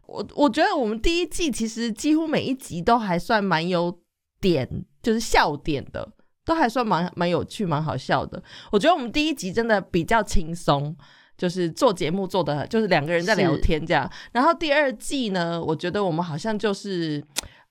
[0.07, 3.97] 我我觉得我们第一季其实几乎每一集都还算蛮有
[4.41, 4.69] 点，
[5.03, 6.09] 就是笑点的，
[6.45, 8.43] 都还算蛮蛮有趣、蛮好笑的。
[8.73, 10.97] 我觉得我们第一集真的比较轻松。
[11.39, 14.07] 就是做节目做的，就是两个人在聊天这样。
[14.31, 17.25] 然后第二季呢，我觉得我们好像就是，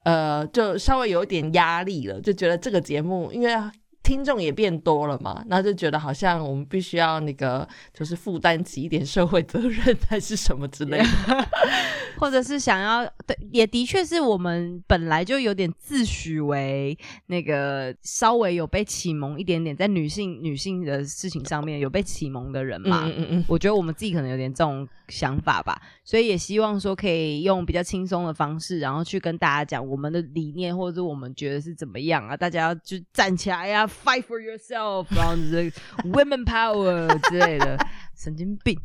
[0.05, 3.53] 呃，就稍微有一点压力了，就觉得这个节目因为
[4.01, 11.05] 听众也变多了嘛，然后就觉得好像我们必须要那个，就是负担起一点社会责任 还是什么之类的。
[12.19, 23.03] 或者是想要对，也的确是我们本来就有点自诩为那个稍微有被启蒙一点点，在女性女性的事情上面有被启蒙的人嘛。
[23.05, 35.71] 嗯嗯嗯我觉得我们自己可能有点这种想法吧，所以也希望说可以用比较轻松的方式，然后去跟大家讲我们的理念，或者是我们觉得是怎么样啊，大家要就站起来呀、f i g h t for yourself，然后这
[36.09, 37.77] women power 之类的，
[38.17, 38.77] 神经病。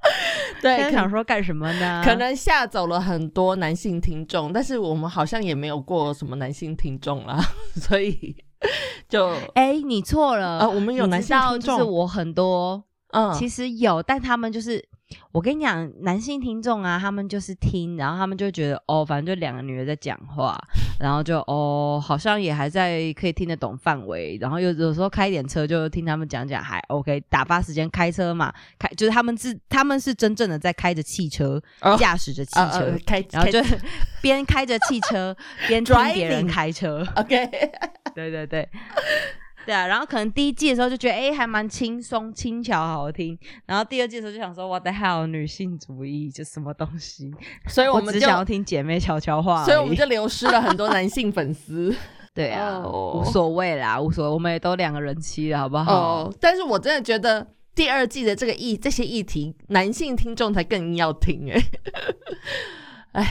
[0.62, 2.02] 对，想说干什么呢？
[2.06, 7.38] 可能吓走了很多男性听众，但是我们好像也没有过什么男性听众啦，
[7.76, 8.36] 所以
[9.08, 12.82] 就哎、你错了啊，我们有男性听众，就是我很多
[13.12, 14.84] 嗯，其实有，但他们就是
[15.32, 20.58] 我跟你讲，男性听众啊，他们就是听，然后他们就觉得哦，反正就两个女的在讲话，
[21.00, 32.90] 然后就哦，好像也还在可以听得懂范围，然后有有时候开一点车就听他们讲讲还 OK，打发时间开车嘛，开就是他们是他们是真正的在开着汽车，哦驾驶着汽啊车。
[32.90, 33.62] 啊开，然后就
[34.20, 35.34] 边开着汽车
[35.68, 37.46] 边听别人开车，OK，
[38.14, 38.68] 对对对，
[39.68, 47.30] 对啊，然后可能第一季的时候就觉得哎、还蛮轻松轻巧好听，然后第二季的时候就想说 what the hell 女性主义这什么东西，
[47.66, 51.94] 所以我只想要听姐妹悄悄话，所以我们就流失了很多男性粉丝
[52.32, 55.92] 对啊，哦无所谓啦，无所谓，我们也都两个人妻了，好不好？
[55.92, 56.34] 哦。
[56.40, 61.62] 但是我真的觉得第二季的这个议这些议题，男性听众才更要听哎，
[63.12, 63.26] 哎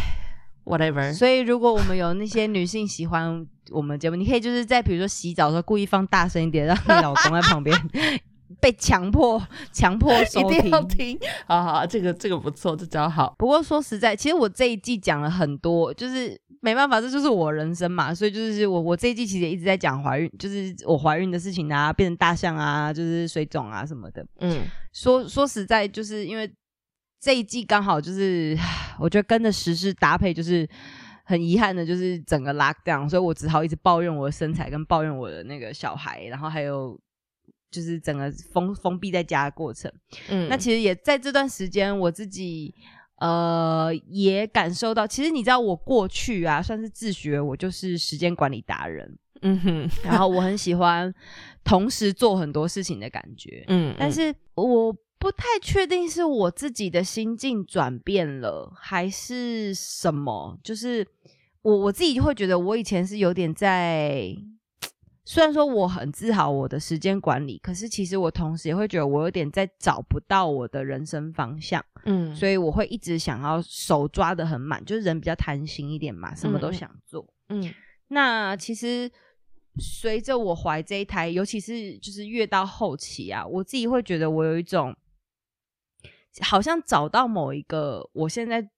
[0.65, 1.12] ，whatever。
[1.12, 7.75] 所以如果我们有那些女性喜欢我们节目，你可以就是在比如说洗澡的时候故意放大声一点，让你老公在旁边
[8.62, 11.17] 被强迫强迫收一定要听。
[11.17, 13.36] 听，好好，这个这个不错，这招好。
[13.38, 24.25] 不过说实在，其实我这一季讲了很多，就是没办法，这就是我人生嘛，所以就是我我这一季其实也一直在讲怀孕，就是我怀孕的事情啊，变成大象啊，就是水肿啊什么的。
[24.39, 26.49] 嗯说说实在，就是因为
[27.19, 28.58] 这一季刚好就是
[28.97, 30.67] 我觉得跟着时事搭配，就是
[31.28, 37.00] 很遗憾的，就是整个 lock down，所以我只好一直抱怨我的身材，跟抱怨我的那个小孩，然后还有。
[37.70, 39.92] 就是整个封封闭在家的过程，
[40.30, 42.74] 嗯，那其实也在这段时间，我自己
[43.18, 51.13] 呃也感受到，其实你知道，我过去啊算是自学，我就是时间管理达人，嗯哼，然后我很喜欢
[51.66, 61.06] 同时做很多事情的感觉，嗯，但是我不太确定是我自己的心境转变了，还是什么，就是
[61.62, 64.36] 我我自己会觉得，我以前是有点在。
[65.30, 77.27] 虽然说我很自豪我的时间管理，可是其实我同时也会觉得我有点在找不到我的人生方向，嗯，所以我会一直想要手抓的很满，就是人比较贪心一点嘛，什么都想做。
[77.49, 77.69] 嗯，
[78.08, 79.12] 那其实
[79.77, 84.95] 随着我怀这一胎，尤其是就是越到后期啊，我自己会觉得我有一种
[86.42, 88.70] 好像找到某一个我现在。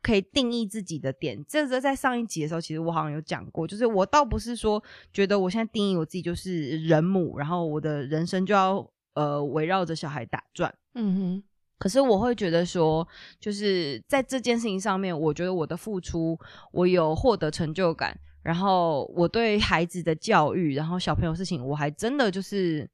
[0.00, 4.80] 可以定义自己的点，这个在上一集的时候，其实我好像有讲过，就是我倒不是说
[5.12, 11.42] 觉得我现在定义我自己就是人母，然后我的人生就要呃围绕着小孩打转，嗯哼。
[11.78, 13.06] 可是我会觉得说，
[13.40, 16.38] 就是在这件事情上面，我觉得我的付出，
[16.70, 22.88] 我有获得成就感，然后我对孩子的教育，然后小朋友事情，我还真的就是。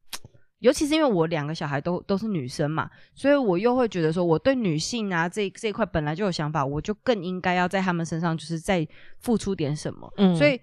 [0.65, 10.11] 尤其是因为我两个小孩都都是女生嘛，所以我又会觉得说，我对女性啊这这一块本来就有想法，我就更应该要在他们身上就是再付出点什么。
[10.17, 10.59] 嗯，所以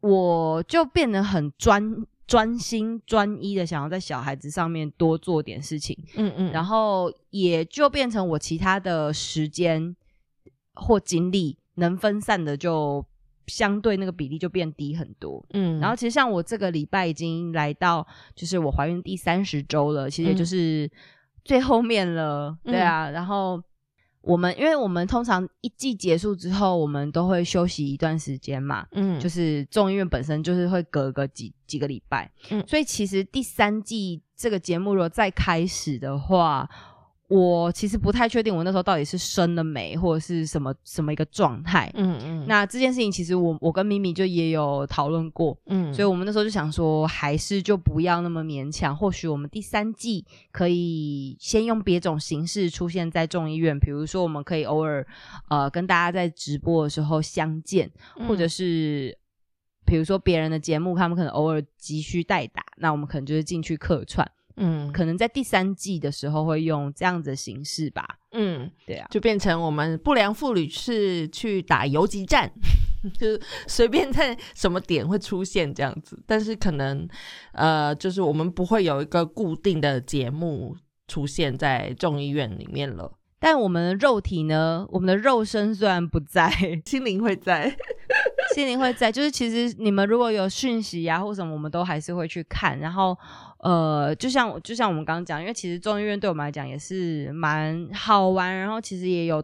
[0.00, 5.96] 我就变得很专专心专一的想要在小孩子上面多做点事情。
[6.16, 9.94] 嗯嗯，然后也就变成我其他的时间
[10.74, 13.06] 或精力能分散的就。
[13.46, 20.90] 相对那个比例就变低很多，嗯，然后其实像我这个礼拜已经来到，就是我怀孕第三十周了，其实也就是
[21.44, 23.10] 最后面了，对啊。
[23.10, 23.60] 然后
[24.20, 36.68] 我们因为我们通常一季结束之后，我们都会休息一段时间嘛，嗯，就是众议院本身就是会隔个几几个礼拜，嗯，所以其实第三季这个节目如果再开始的话。
[37.30, 41.88] 我其实不太确定，我那时候到底是生了没，或者是什么什么一个状态。
[41.94, 42.44] 嗯嗯。
[42.48, 45.56] 那这件事情，其实我我跟咪咪就也有讨论过。
[45.66, 45.94] 嗯。
[45.94, 48.96] 所以我们那时候就想说，还是就不要那么勉强。
[48.96, 55.06] 或许我们第三季可以先用别种形式出现在众议院，比如说我们可以偶尔
[55.50, 57.88] 呃跟大家在直播的时候相见，
[58.26, 59.16] 或者是
[59.86, 64.28] 比如说别人的节目，他们可能偶尔急需代打，那我们可能就是进去客串。
[64.60, 68.06] 嗯，可能在第三季的时候会用这样的形式吧。
[68.32, 72.48] 嗯，对啊，就变成我们不良妇女是去打游击战，
[73.18, 73.26] 就
[73.66, 76.22] 随便在什么点会出现这样子。
[76.26, 77.08] 但是可能
[77.52, 80.76] 呃，就是我们不会有一个固定的节目
[81.08, 83.10] 出现在众议院里面了。
[83.42, 84.86] 但我们的肉体呢？
[84.90, 86.52] 我们的肉身虽然不在，
[86.84, 87.74] 心灵会在，
[88.54, 89.10] 心灵会在。
[89.10, 92.78] 就是其实你们如果有讯息呀或什么，我们都还是会去看。
[92.78, 93.16] 然后
[93.62, 99.42] 呃，就像就像我们刚刚讲，因为其实中医院对我们来讲也是蛮好玩，然后其实也有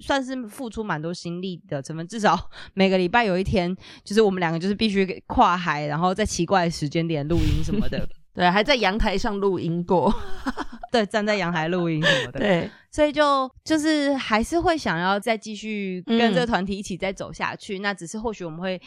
[0.00, 2.06] 算是付出蛮多心力的成分。
[2.06, 2.38] 至少
[2.74, 8.08] 每个礼拜有一天，就是我们两个就是必须跨海，然后在奇怪的时间点录音什么的。
[8.34, 10.12] 对，还在阳台上录音过，
[10.90, 12.40] 对，站在阳台录音什么的。
[12.40, 17.80] 对，所以就就是还是会想要再继续跟这个团体一起再走下去。
[17.80, 18.80] 那只是或许我们会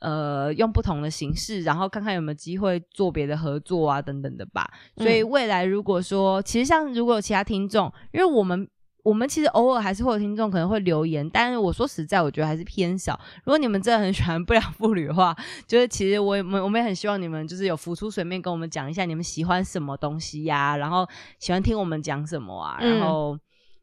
[0.00, 4.70] 呃用不同的形式，然后看看有没有机会做别的合作啊等等的吧。
[4.96, 8.68] 所以未来如果说，其实像如果有其他听众，因为我们。
[9.02, 13.18] 我们其实偶尔还是会有听众可能会留言，但是我说实在，我觉得还是偏少。
[13.44, 15.34] 如果你们真的很喜欢不良妇女的话，
[15.66, 23.38] 就是其实我我们我们也很希望你们就是有浮出水面跟我们讲一下你们喜欢什么东西呀，然后喜欢听我们讲什么啊，然后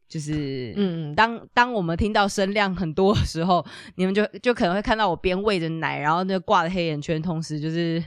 [0.08, 3.66] 就是嗯，当当我们听到声量很多的时候，
[3.96, 8.04] 你们就就可能会看到我边喂着奶，然后那挂着黑眼圈，同时就是。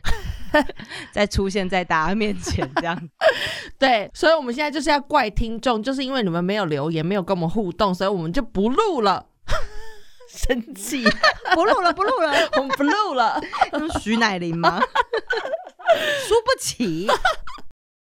[1.12, 3.08] 再出现在大家面前，这样
[3.78, 9.26] 对，所以我们现在就是要怪听众，就是因为你们没有留言，没有跟我们互动，所以我们就不录了。
[10.30, 11.04] 生气，
[11.54, 13.40] 不录了，不录了，我们不录了。
[13.72, 14.80] 是徐乃麟吗？
[16.28, 17.08] 输不起。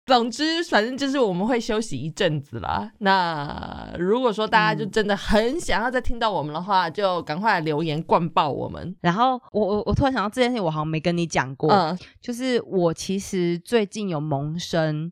[0.07, 2.89] 总之，反正就是我们会休息一阵子啦。
[2.99, 8.95] 那如果说大家就真的很想要再听到我们的话，就赶快留言灌爆我们。
[9.01, 15.11] 然后我我我突然想到这件事情，我好像没跟你讲过，嗯，就是我其实最近有萌生，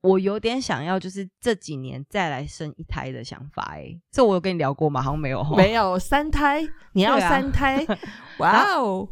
[0.00, 3.96] 我有点想要，就是这几年再来生一胎的想法、欸。
[4.10, 5.00] 这我有跟你聊过吗？
[5.00, 5.56] 好像没有齁。
[5.56, 7.86] 没有三胎，你要三胎，
[8.38, 9.08] 哇哦！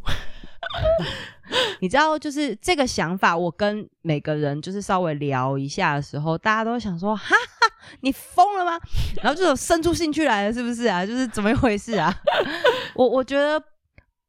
[1.79, 8.79] 你知道，就是这个想法，我跟每个人就是稍微聊一下的时候，大家都想说：“哈哈，你疯了吗？”
[9.23, 11.05] 然后就生出兴趣来了，是不是啊？
[11.05, 12.13] 就是怎么一回事啊？
[12.95, 13.61] 我我觉得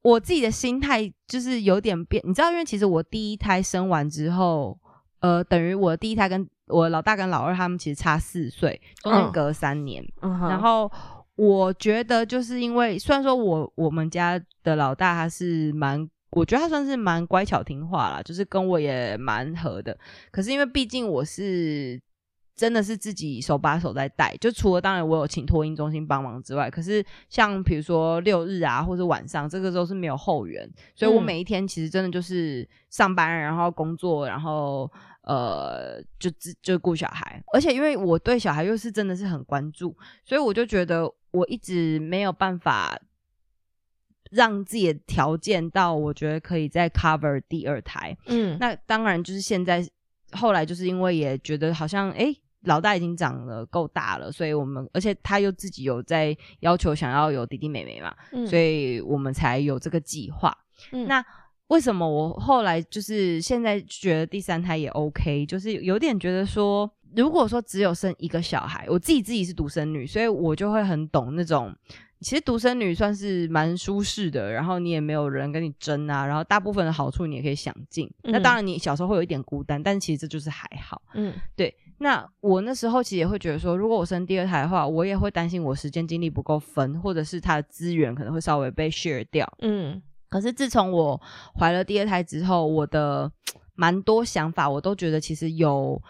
[0.03, 4.79] 我自己的心态就是有点变，你知道，因为其实我第一胎生完之后，
[5.21, 10.91] 呃，等于我第一胎跟我老大跟老二他们其实差四岁，中间嗯隔三年，嗯然后
[11.37, 19.97] 我觉得就是因为虽然说我我们家的老大他是蛮，我觉得他算是蛮乖巧听话啦，就是跟我也蛮合的。
[20.31, 22.01] 可是因为毕竟我是
[22.55, 34.91] 真的是自己手把手在带，就除了当然我有请托婴中心帮忙之外，可是像比如说六日啊或者晚上这个时候是没有后援，所以我嗯每一天其实真的就是上班，然后工作，然后。
[35.23, 42.99] 呃，就自就顾小孩，而且因为我对小孩又是真的是很关注，所以我就觉得我一直没有办法
[44.31, 48.17] 让自己的条件到我觉得可以再 cover 第二胎。
[48.27, 49.87] 嗯，那当然就是现在
[50.33, 60.57] 后来就是因为也觉得好像诶老大已经长得够大了，所以我们而且他又自己有在要求想要有弟弟妹妹嘛，嗯所以我们才有这个计划。
[60.93, 61.25] 嗯那
[61.69, 71.75] 为什么我后来就是现在觉得第三胎也 OK，就是有点觉得说，如果说只有生一个小孩，我自己自己是独生女，所以我就会很懂那种。
[72.21, 78.11] 其实独生女算是蛮舒适的，然后你也没有人跟你争啊，然后大部分的好处你也可以享尽。
[78.23, 81.01] 那嗯当然你小时候会有一点孤单，但其实这就是还好。
[81.15, 89.51] 嗯对，那我那时候其实也会觉得说，如果我生第二胎的话，我也会担心我时间精力不够分，或者是他的资源可能会稍微被 share 掉。
[89.63, 91.21] 嗯可是自从我
[91.59, 93.33] 怀了第二胎之后，我的
[93.75, 96.01] 蛮多想法，我都觉得其实有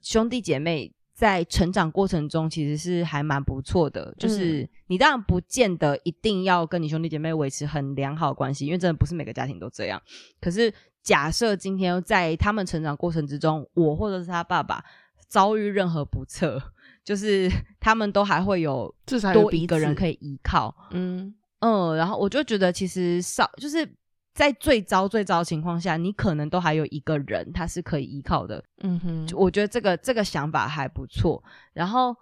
[0.00, 4.14] 兄弟姐妹在成长过程中其实是还蛮不错的。
[4.18, 10.00] 就是你当然不见得一定要跟你兄弟姐妹维持很良好的关系，因为真的不是每个家庭都这样。
[10.42, 10.70] 可是
[11.02, 14.84] 假设今天在他们成长过程之中，我或者是他爸爸
[15.26, 16.62] 遭遇任何不测，
[17.02, 17.50] 就是
[17.80, 20.74] 他们都还会有至少有多一个人可以依靠。
[20.90, 23.88] 嗯嗯，然后我就觉得其实少就是
[24.36, 28.62] 在最糟最糟的情况下，你可能都还有一个人他是可以依靠的。
[28.82, 31.42] 嗯哼，我觉得这个这个想法还不错。
[31.72, 32.14] 然后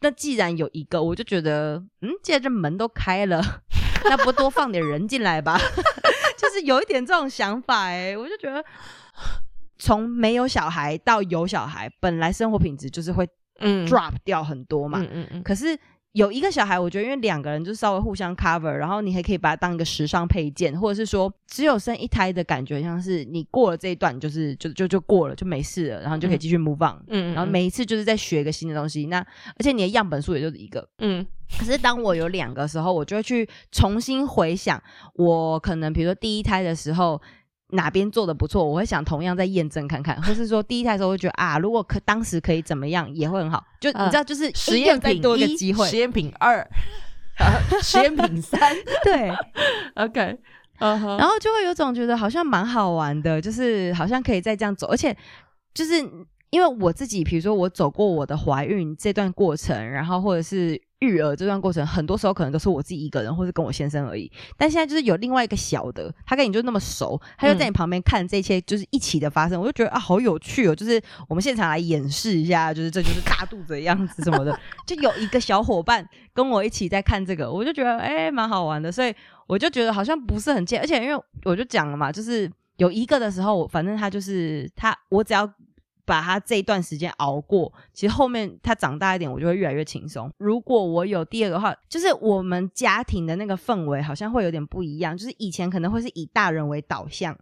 [0.00, 3.42] 那既然有一个，我就觉得嗯，既然这门都开了，
[4.08, 5.58] 那不多放点人进来吧？
[6.38, 8.64] 就是有一点这种想法哎、我就觉得
[9.76, 15.00] 从没有小孩到有小孩，本来生活品质就是会嗯 drop 掉很多嘛。
[15.02, 15.78] 嗯嗯嗯可是
[16.18, 27.00] 有一个小孩，我觉得因为两个人就稍微互相 cover，然后你还可以把它当一个时尚配件，或者是说只有生一胎的感觉，像是你过了这一段，你就是就就就过了，就没事了，然后你就可以继续 move on。
[27.06, 30.88] 嗯，然后每一次就是在学一个新的东西，那而且你的样本数也就是一个。
[30.98, 31.24] 嗯
[31.56, 34.82] 可是当我有两个时候，我就会去重新回想，
[35.14, 37.18] 我可能比如说第一胎的时候
[37.70, 46.60] 哪边做的不错，我会想同样再验证看看，或是说第一胎的时候会觉得啊，如果可当时可以怎么样也会很好，就你知道，就是实验品再多一个机会实，验品二，
[47.38, 48.58] 呃实验品三。
[49.04, 49.30] 对，，
[49.96, 50.38] OK，
[50.78, 55.14] 然后就会有种觉得好像蛮好玩的，就是好像可以再这样走，而且
[55.74, 56.02] 就是
[56.50, 64.30] 因为我自己，比如说我走过我的怀孕这段过程，然后或者是育儿这段过程，很多时候可能都是我自己一个人，或是跟我先生而已。
[64.56, 70.74] 但现在就是有另外一个小的，他跟你就那么熟，他就在你旁边看这一切，就是一起的发生，我就觉得啊，好有趣哦！
[70.74, 79.14] 就是我们现场来演示一下，就是这就是大肚子的样子什么的，就有一个小伙伴跟我一起在看这个，我就觉得哎，蛮、好玩的，所以
[79.46, 85.46] 我就觉得好像不是很见，而且因为我就讲了嘛，就是有一个的时候，反正他就是他，我只要
[86.08, 90.30] 把他这一段时间熬过，其实后面他长大一点，我就会越来越轻松。
[90.38, 97.36] 如果我有第二个的话，就是我们家庭的那个氛围好像会有点不一样，就是以前可能会是以大人为导向，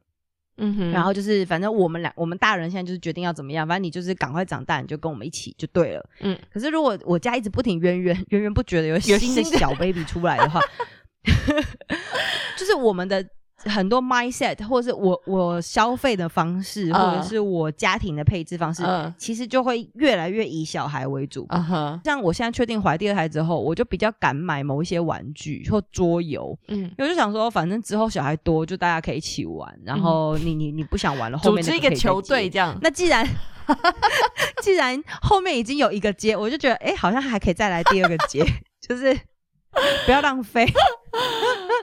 [0.56, 6.04] 嗯哼，然后就是反正我们俩我们大人现在就是决定要怎么样，反正你就是赶快长大，你就跟我们一起就对了。
[6.20, 10.60] 嗯，可是如果我家一直不停源源源源不绝的有新的小 baby 出来的话，
[12.58, 13.24] 就是我们的
[13.64, 21.46] 很多 mindset 或者是我我消费的方式，嗯或者是我家庭的配置方式，嗯其实就会越来越以小孩为主。
[22.04, 29.74] 像我现在确定怀第二胎之后，我就比较敢买某一些玩具或桌游，嗯，因为我就想说，反正之后小孩多，就大家可以一起玩。
[29.84, 33.26] 然后你你你不想玩了，后组面那织一个球队这样，那既然
[34.62, 38.44] 既然后面已经有一个接，我就觉得哎、诶好像还可以再来第二个接，
[38.86, 39.18] 就是
[40.04, 40.66] 不要浪费。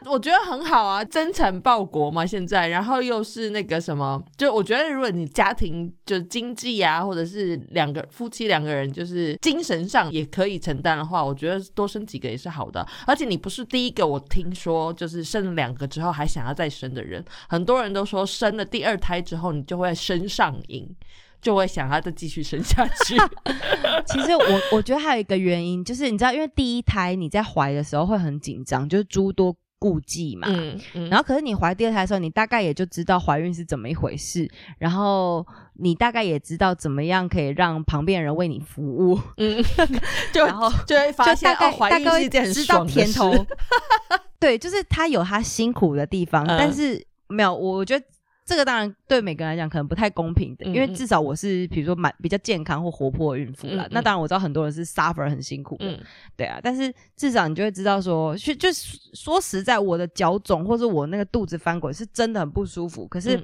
[0.05, 12.85] 我觉得很好啊，真诚报国嘛，现在，然后又是那个什么，就我觉得如果你家庭就经济啊，或者是两个夫妻两个人就是精神上也可以承担的话，我觉得多生几个也是好的。
[13.07, 20.95] 而且你不是第一个，我听说就是生了两个之后还想要再生的人，很多人都说生了第二胎之后你就会生上瘾。
[21.43, 23.17] 就会想要再继续生下去，
[24.07, 30.47] 其实我我觉得还有一个原因，就是你知道，因为第一胎你在怀的时候会很紧张，就是诸多顾忌嘛。
[30.49, 39.61] 嗯嗯然后，可是你怀第二胎的时候，你大概也就知道怀孕是怎么一回事，然后你大概也知道怎么样可以让旁边人为你服务，嗯，
[40.31, 43.45] 就然后就会发就大概现哦，怀大概会孕是一件很知道甜头。
[44.39, 48.05] 对，就是他有他辛苦的地方，嗯但是没有，我觉得。
[48.45, 53.83] 这个当然对每个人来讲可能不太公平的，因为至少我是比如说蛮比较健康或活泼的孕妇啦。
[53.83, 55.99] 嗯嗯那当然我知道很多人是 suffer 很辛苦的，嗯
[56.35, 63.07] 对啊，但是至少你就会知道说，就就是说实在，我的脚肿或者我那个肚子翻滚是真的很不舒服。
[63.07, 63.43] 可是、嗯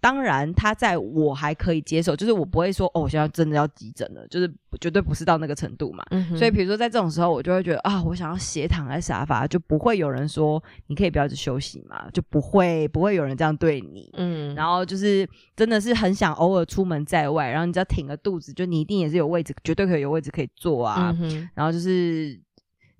[0.00, 4.48] 当然，他在我还可以接受，就是我不会说哦，我现在真的要急诊了，就是
[4.80, 6.04] 绝对不是到那个程度嘛。
[6.10, 14.08] 嗯所以，比如说在这种时候，我就会觉得啊，我想要斜躺在沙发，就不会有人说你可以不要去休息嘛，就不会不会有人这样对你。
[14.16, 21.14] 嗯，然后就是真的是很想偶尔出门在外，然后你只要挺个肚子，就你一定也是有位置，绝对可以有位置可以坐啊。
[21.20, 22.38] 嗯然后就是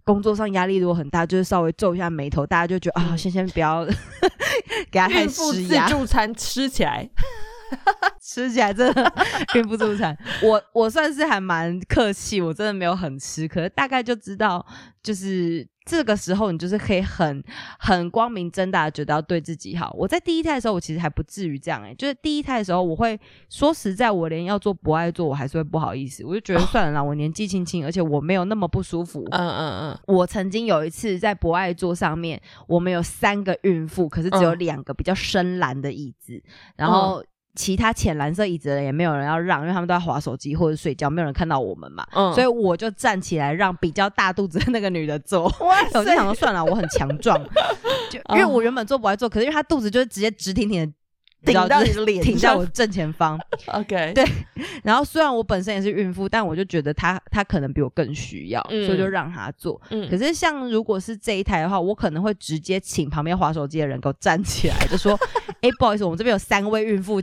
[0.09, 3.19] 工作上压力如果很大，就是稍微皱一下眉头，大家就觉得啊，嗯。
[3.19, 3.87] 先先不要
[4.91, 7.07] 给他太孕妇自，助餐吃起来，
[8.23, 9.13] 吃起来真的
[9.55, 10.17] 孕妇自助餐。
[10.43, 14.65] 我我算是还蛮客气，我真的没有很吃，可是大概就知道，
[15.03, 17.43] 就是这个时候你就是可以很
[17.79, 19.91] 很光明正大的觉得要对自己好。
[19.97, 23.19] 我在第一胎的时候，我其实还不至于这样哎、就是第一胎的时候，我会
[23.49, 29.99] 说实在，我连要做不爱做，我还是会不好意思，我就觉得算了啦，我年纪轻轻，而且我没有那么不舒服，嗯嗯嗯。
[30.07, 34.59] 我曾经有一次在博爱座上面，我们有三个孕妇，可是只有嗯。
[34.59, 36.43] 两个比较深蓝的椅子，
[36.77, 37.25] 然后
[37.59, 45.49] 其他浅蓝色椅子的人也没有人要让，因为他们都在划手机或者睡觉，没有人看到我们嘛，嗯，所以我就站起来让比较大肚子的那个女的坐。
[45.61, 47.37] 哇 我就想说算了，我很强壮，
[48.09, 50.93] 就因为我原本坐不来坐，可是因为她肚子就是直接直挺挺的。
[51.45, 53.39] 顶到你的脸上挺在我正前方，
[53.73, 54.25] OK，对
[54.83, 59.81] 然后虽然我本身也是孕妇，但我就觉得她她可能比我更需要，嗯所以就让她做。
[59.91, 65.19] 嗯可是像如果是这一台的话，我可能会直接请旁边划手机的人给我站起来，就说
[65.63, 67.23] ：“哎、不好意思，我们这边有三位孕妇。”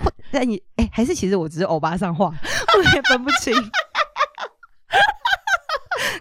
[0.00, 2.32] 或但你哎、还是其实我只是欧巴上话，
[2.78, 3.52] 我也分不清。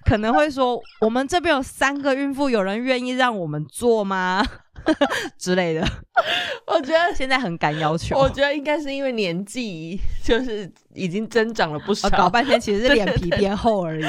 [0.04, 4.44] 可能会说我们这边有三个孕妇，有人愿意让我们做吗？
[5.38, 5.86] 之类的。
[6.68, 7.16] 我觉得。
[7.16, 14.06] 现在很敢要求，我觉得应该是因为年纪就是已经增长了不少我，搞半天其实是脸皮变厚而已。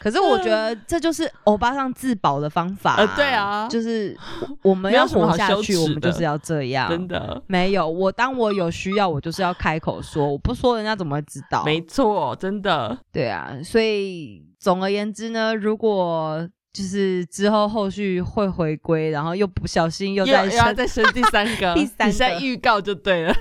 [0.00, 4.16] 可是我觉得这就是欧巴上自保的方法、呃对啊就是
[4.62, 6.88] 我们要活下去，我们就是要这样。
[6.88, 11.64] 真的没有，我当我有需要，我就是要开口说，我不说人家怎么会知道？
[11.64, 12.96] 没错，真的。
[13.12, 23.34] 对啊，所以总而言之呢，如果就是之后后续会回归，然后又不小心又又再又要生，再生第三个， 第三你在个预告就对了。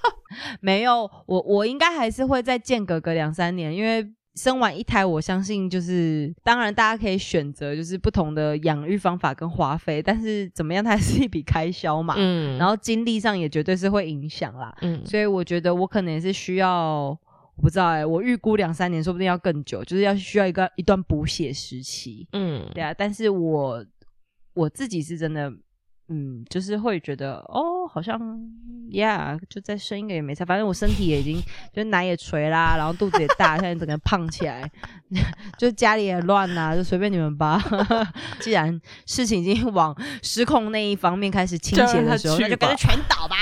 [0.60, 12.14] 没有，我我应该还是会再间隔个两三年，因为生完一胎，我相信就是，当然大家可以选择就是不同的养育方法跟花费，但是怎么样，它还是一笔开销嘛。
[12.16, 17.16] 嗯然后精力上也绝对是会影响啦，嗯所以我觉得我可能也是需要，
[17.56, 22.26] 我不知道哎、我预估两三年，说不定要更久，就是要需要一个一段补血时期。
[22.32, 23.84] 嗯对啊，但是我
[24.54, 25.52] 我自己是真的，
[26.08, 28.18] 嗯，就是会觉得哦，好像
[28.92, 31.40] 呀就再生一个也没差，反正我身体也已经
[31.72, 34.70] 就奶也垂啦，然后肚子也大， 现在整个胖起来，
[35.58, 37.62] 就家里也乱啦，就随便你们吧。
[38.40, 43.36] 既然事情已经往失控那一方面开始倾斜的时候，那就跟着全倒吧。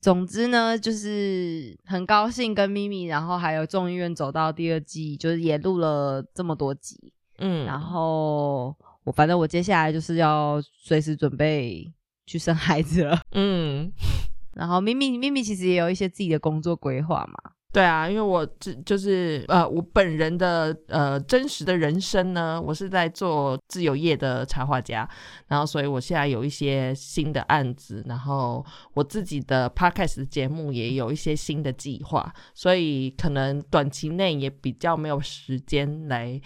[0.00, 7.12] 总之呢，就是很高兴跟咪咪，然后还有众议院走到第二季，就是也录了这么多集。
[7.38, 11.90] 嗯然后我反正我接下来就是要随时准备
[12.26, 13.20] 去生孩子了。
[13.32, 13.90] 嗯，
[14.54, 17.52] 然后咪咪咪咪其实也有一些自己的工作规划嘛。
[17.72, 25.08] 对啊，因为我这就是呃，我本人的呃真实的人生呢，我是在做自由业的插画家，
[25.46, 28.64] 然后所以我现在有一些新的案子，然后
[28.94, 36.40] 我自己的 podcast 节目也有一些新的计划，所以可能短期内也比较没有时间来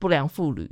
[0.00, 0.68] 不良妇女。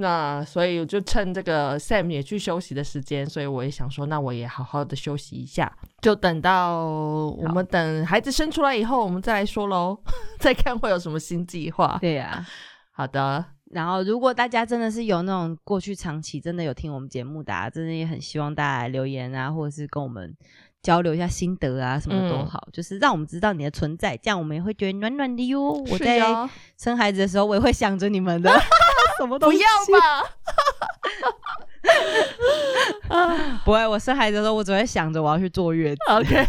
[0.00, 5.72] 那所以我就趁这个 Sam 也去休息的时间，所以我也想说，那我也好好的休息一下。
[6.00, 9.98] 就等到我们等孩子生出来以后，我们再来说喽，
[10.40, 11.98] 再看会有什么新计划。
[12.00, 12.44] 对呀、
[12.90, 20.34] 好的，然后，如果大家真的是有那种过去长期真的有听我们节目的、啊，真的也很希望大家来留言啊，或者是跟我们
[20.82, 25.72] 交流一下心得啊，什么都嗯好，就是让我们知道你的存在，这样我们也会觉得暖暖的哟。
[25.72, 26.20] 我在
[26.78, 28.50] 生孩子的时候，我也会想着你们的，
[29.18, 30.24] 什么东西不要吧。
[33.64, 36.00] 不会，我生孩子的时候，我只会想着我要去坐月子。
[36.08, 36.46] OK，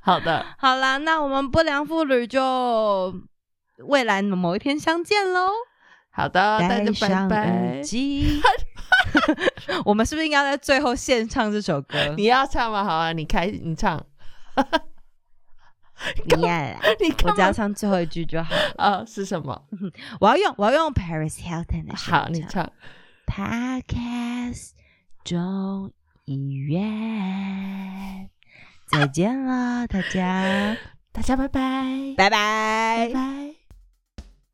[0.00, 3.14] 好的， 好啦，那我们不良妇女就
[3.86, 5.50] 未来某一天相见喽。
[6.10, 7.82] 好的，大戴家拜拜。
[9.84, 11.98] 我们是不是应该在最后献唱这首歌？
[12.16, 12.84] 你要唱吗？
[12.84, 14.02] 好啊，你开，你唱，
[16.36, 17.52] 你呀，你我只要？
[17.52, 18.54] 唱最后一句就好。
[18.76, 19.62] 啊，是什么？
[20.20, 22.70] 我要用我要用 Paris Hilton 的好，你唱。
[23.26, 24.70] Podcast
[25.24, 25.90] 众
[26.26, 28.30] 议院，
[28.86, 30.76] 再见了，大家，
[31.12, 33.10] 大家拜拜，拜拜拜。
[33.12, 33.54] 拜。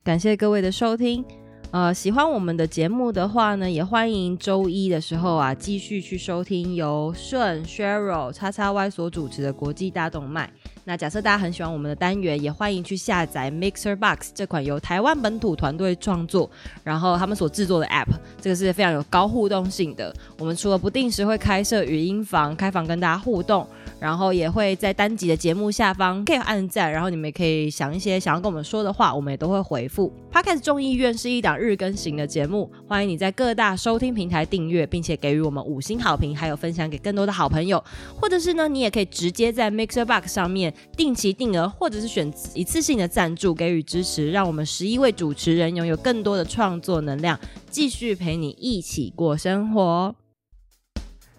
[0.02, 1.24] 感谢各位的收听。
[1.70, 10.50] 呃，喜欢我们的节目的话呢，也欢迎周一的时候啊，继续去收听由顺、Cheryl、叉叉 Y 所主持的国际大动脉。
[10.84, 16.50] 那假设大家很喜欢我们的单元，也欢迎去下载 Mixer Box 这款由台湾本土团队创作，
[16.82, 18.08] 然后他们所制作的 App，
[18.40, 20.12] 这个是非常有高互动性的。
[20.38, 23.64] 我们除了不定时会开设语音房，开房跟大家互动，
[24.00, 30.12] 然后也会在单集的节目下方可以按赞，然后你们也可以想一些想要跟我们说的话，我们也都会回复。
[30.32, 37.82] Podcast 众议院是一档日更型的节目，欢迎你在各大收听平台订阅，并且给予我们五星好评，还有分享给更多的好朋友。
[38.20, 47.38] 或者是呢，你也可以直接在 Mixer Box 上面定期定额，或者是选一次性的赞助给予支持，让我们十一位主持人拥有更多的创作能量，
[47.70, 50.14] 继续陪你一起过生活。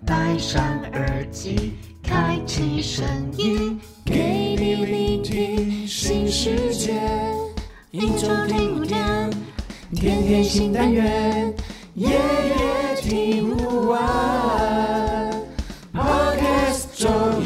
[0.05, 0.61] 戴上
[0.91, 1.73] 耳机，
[2.03, 3.05] 开启声
[3.37, 7.01] 音，给你聆听新世界。
[7.91, 9.29] 一周听五天，
[9.95, 11.53] 天天新单元，
[11.93, 15.31] 夜夜听不完。
[15.93, 17.07] Podcast 周
[17.39, 17.42] 一月。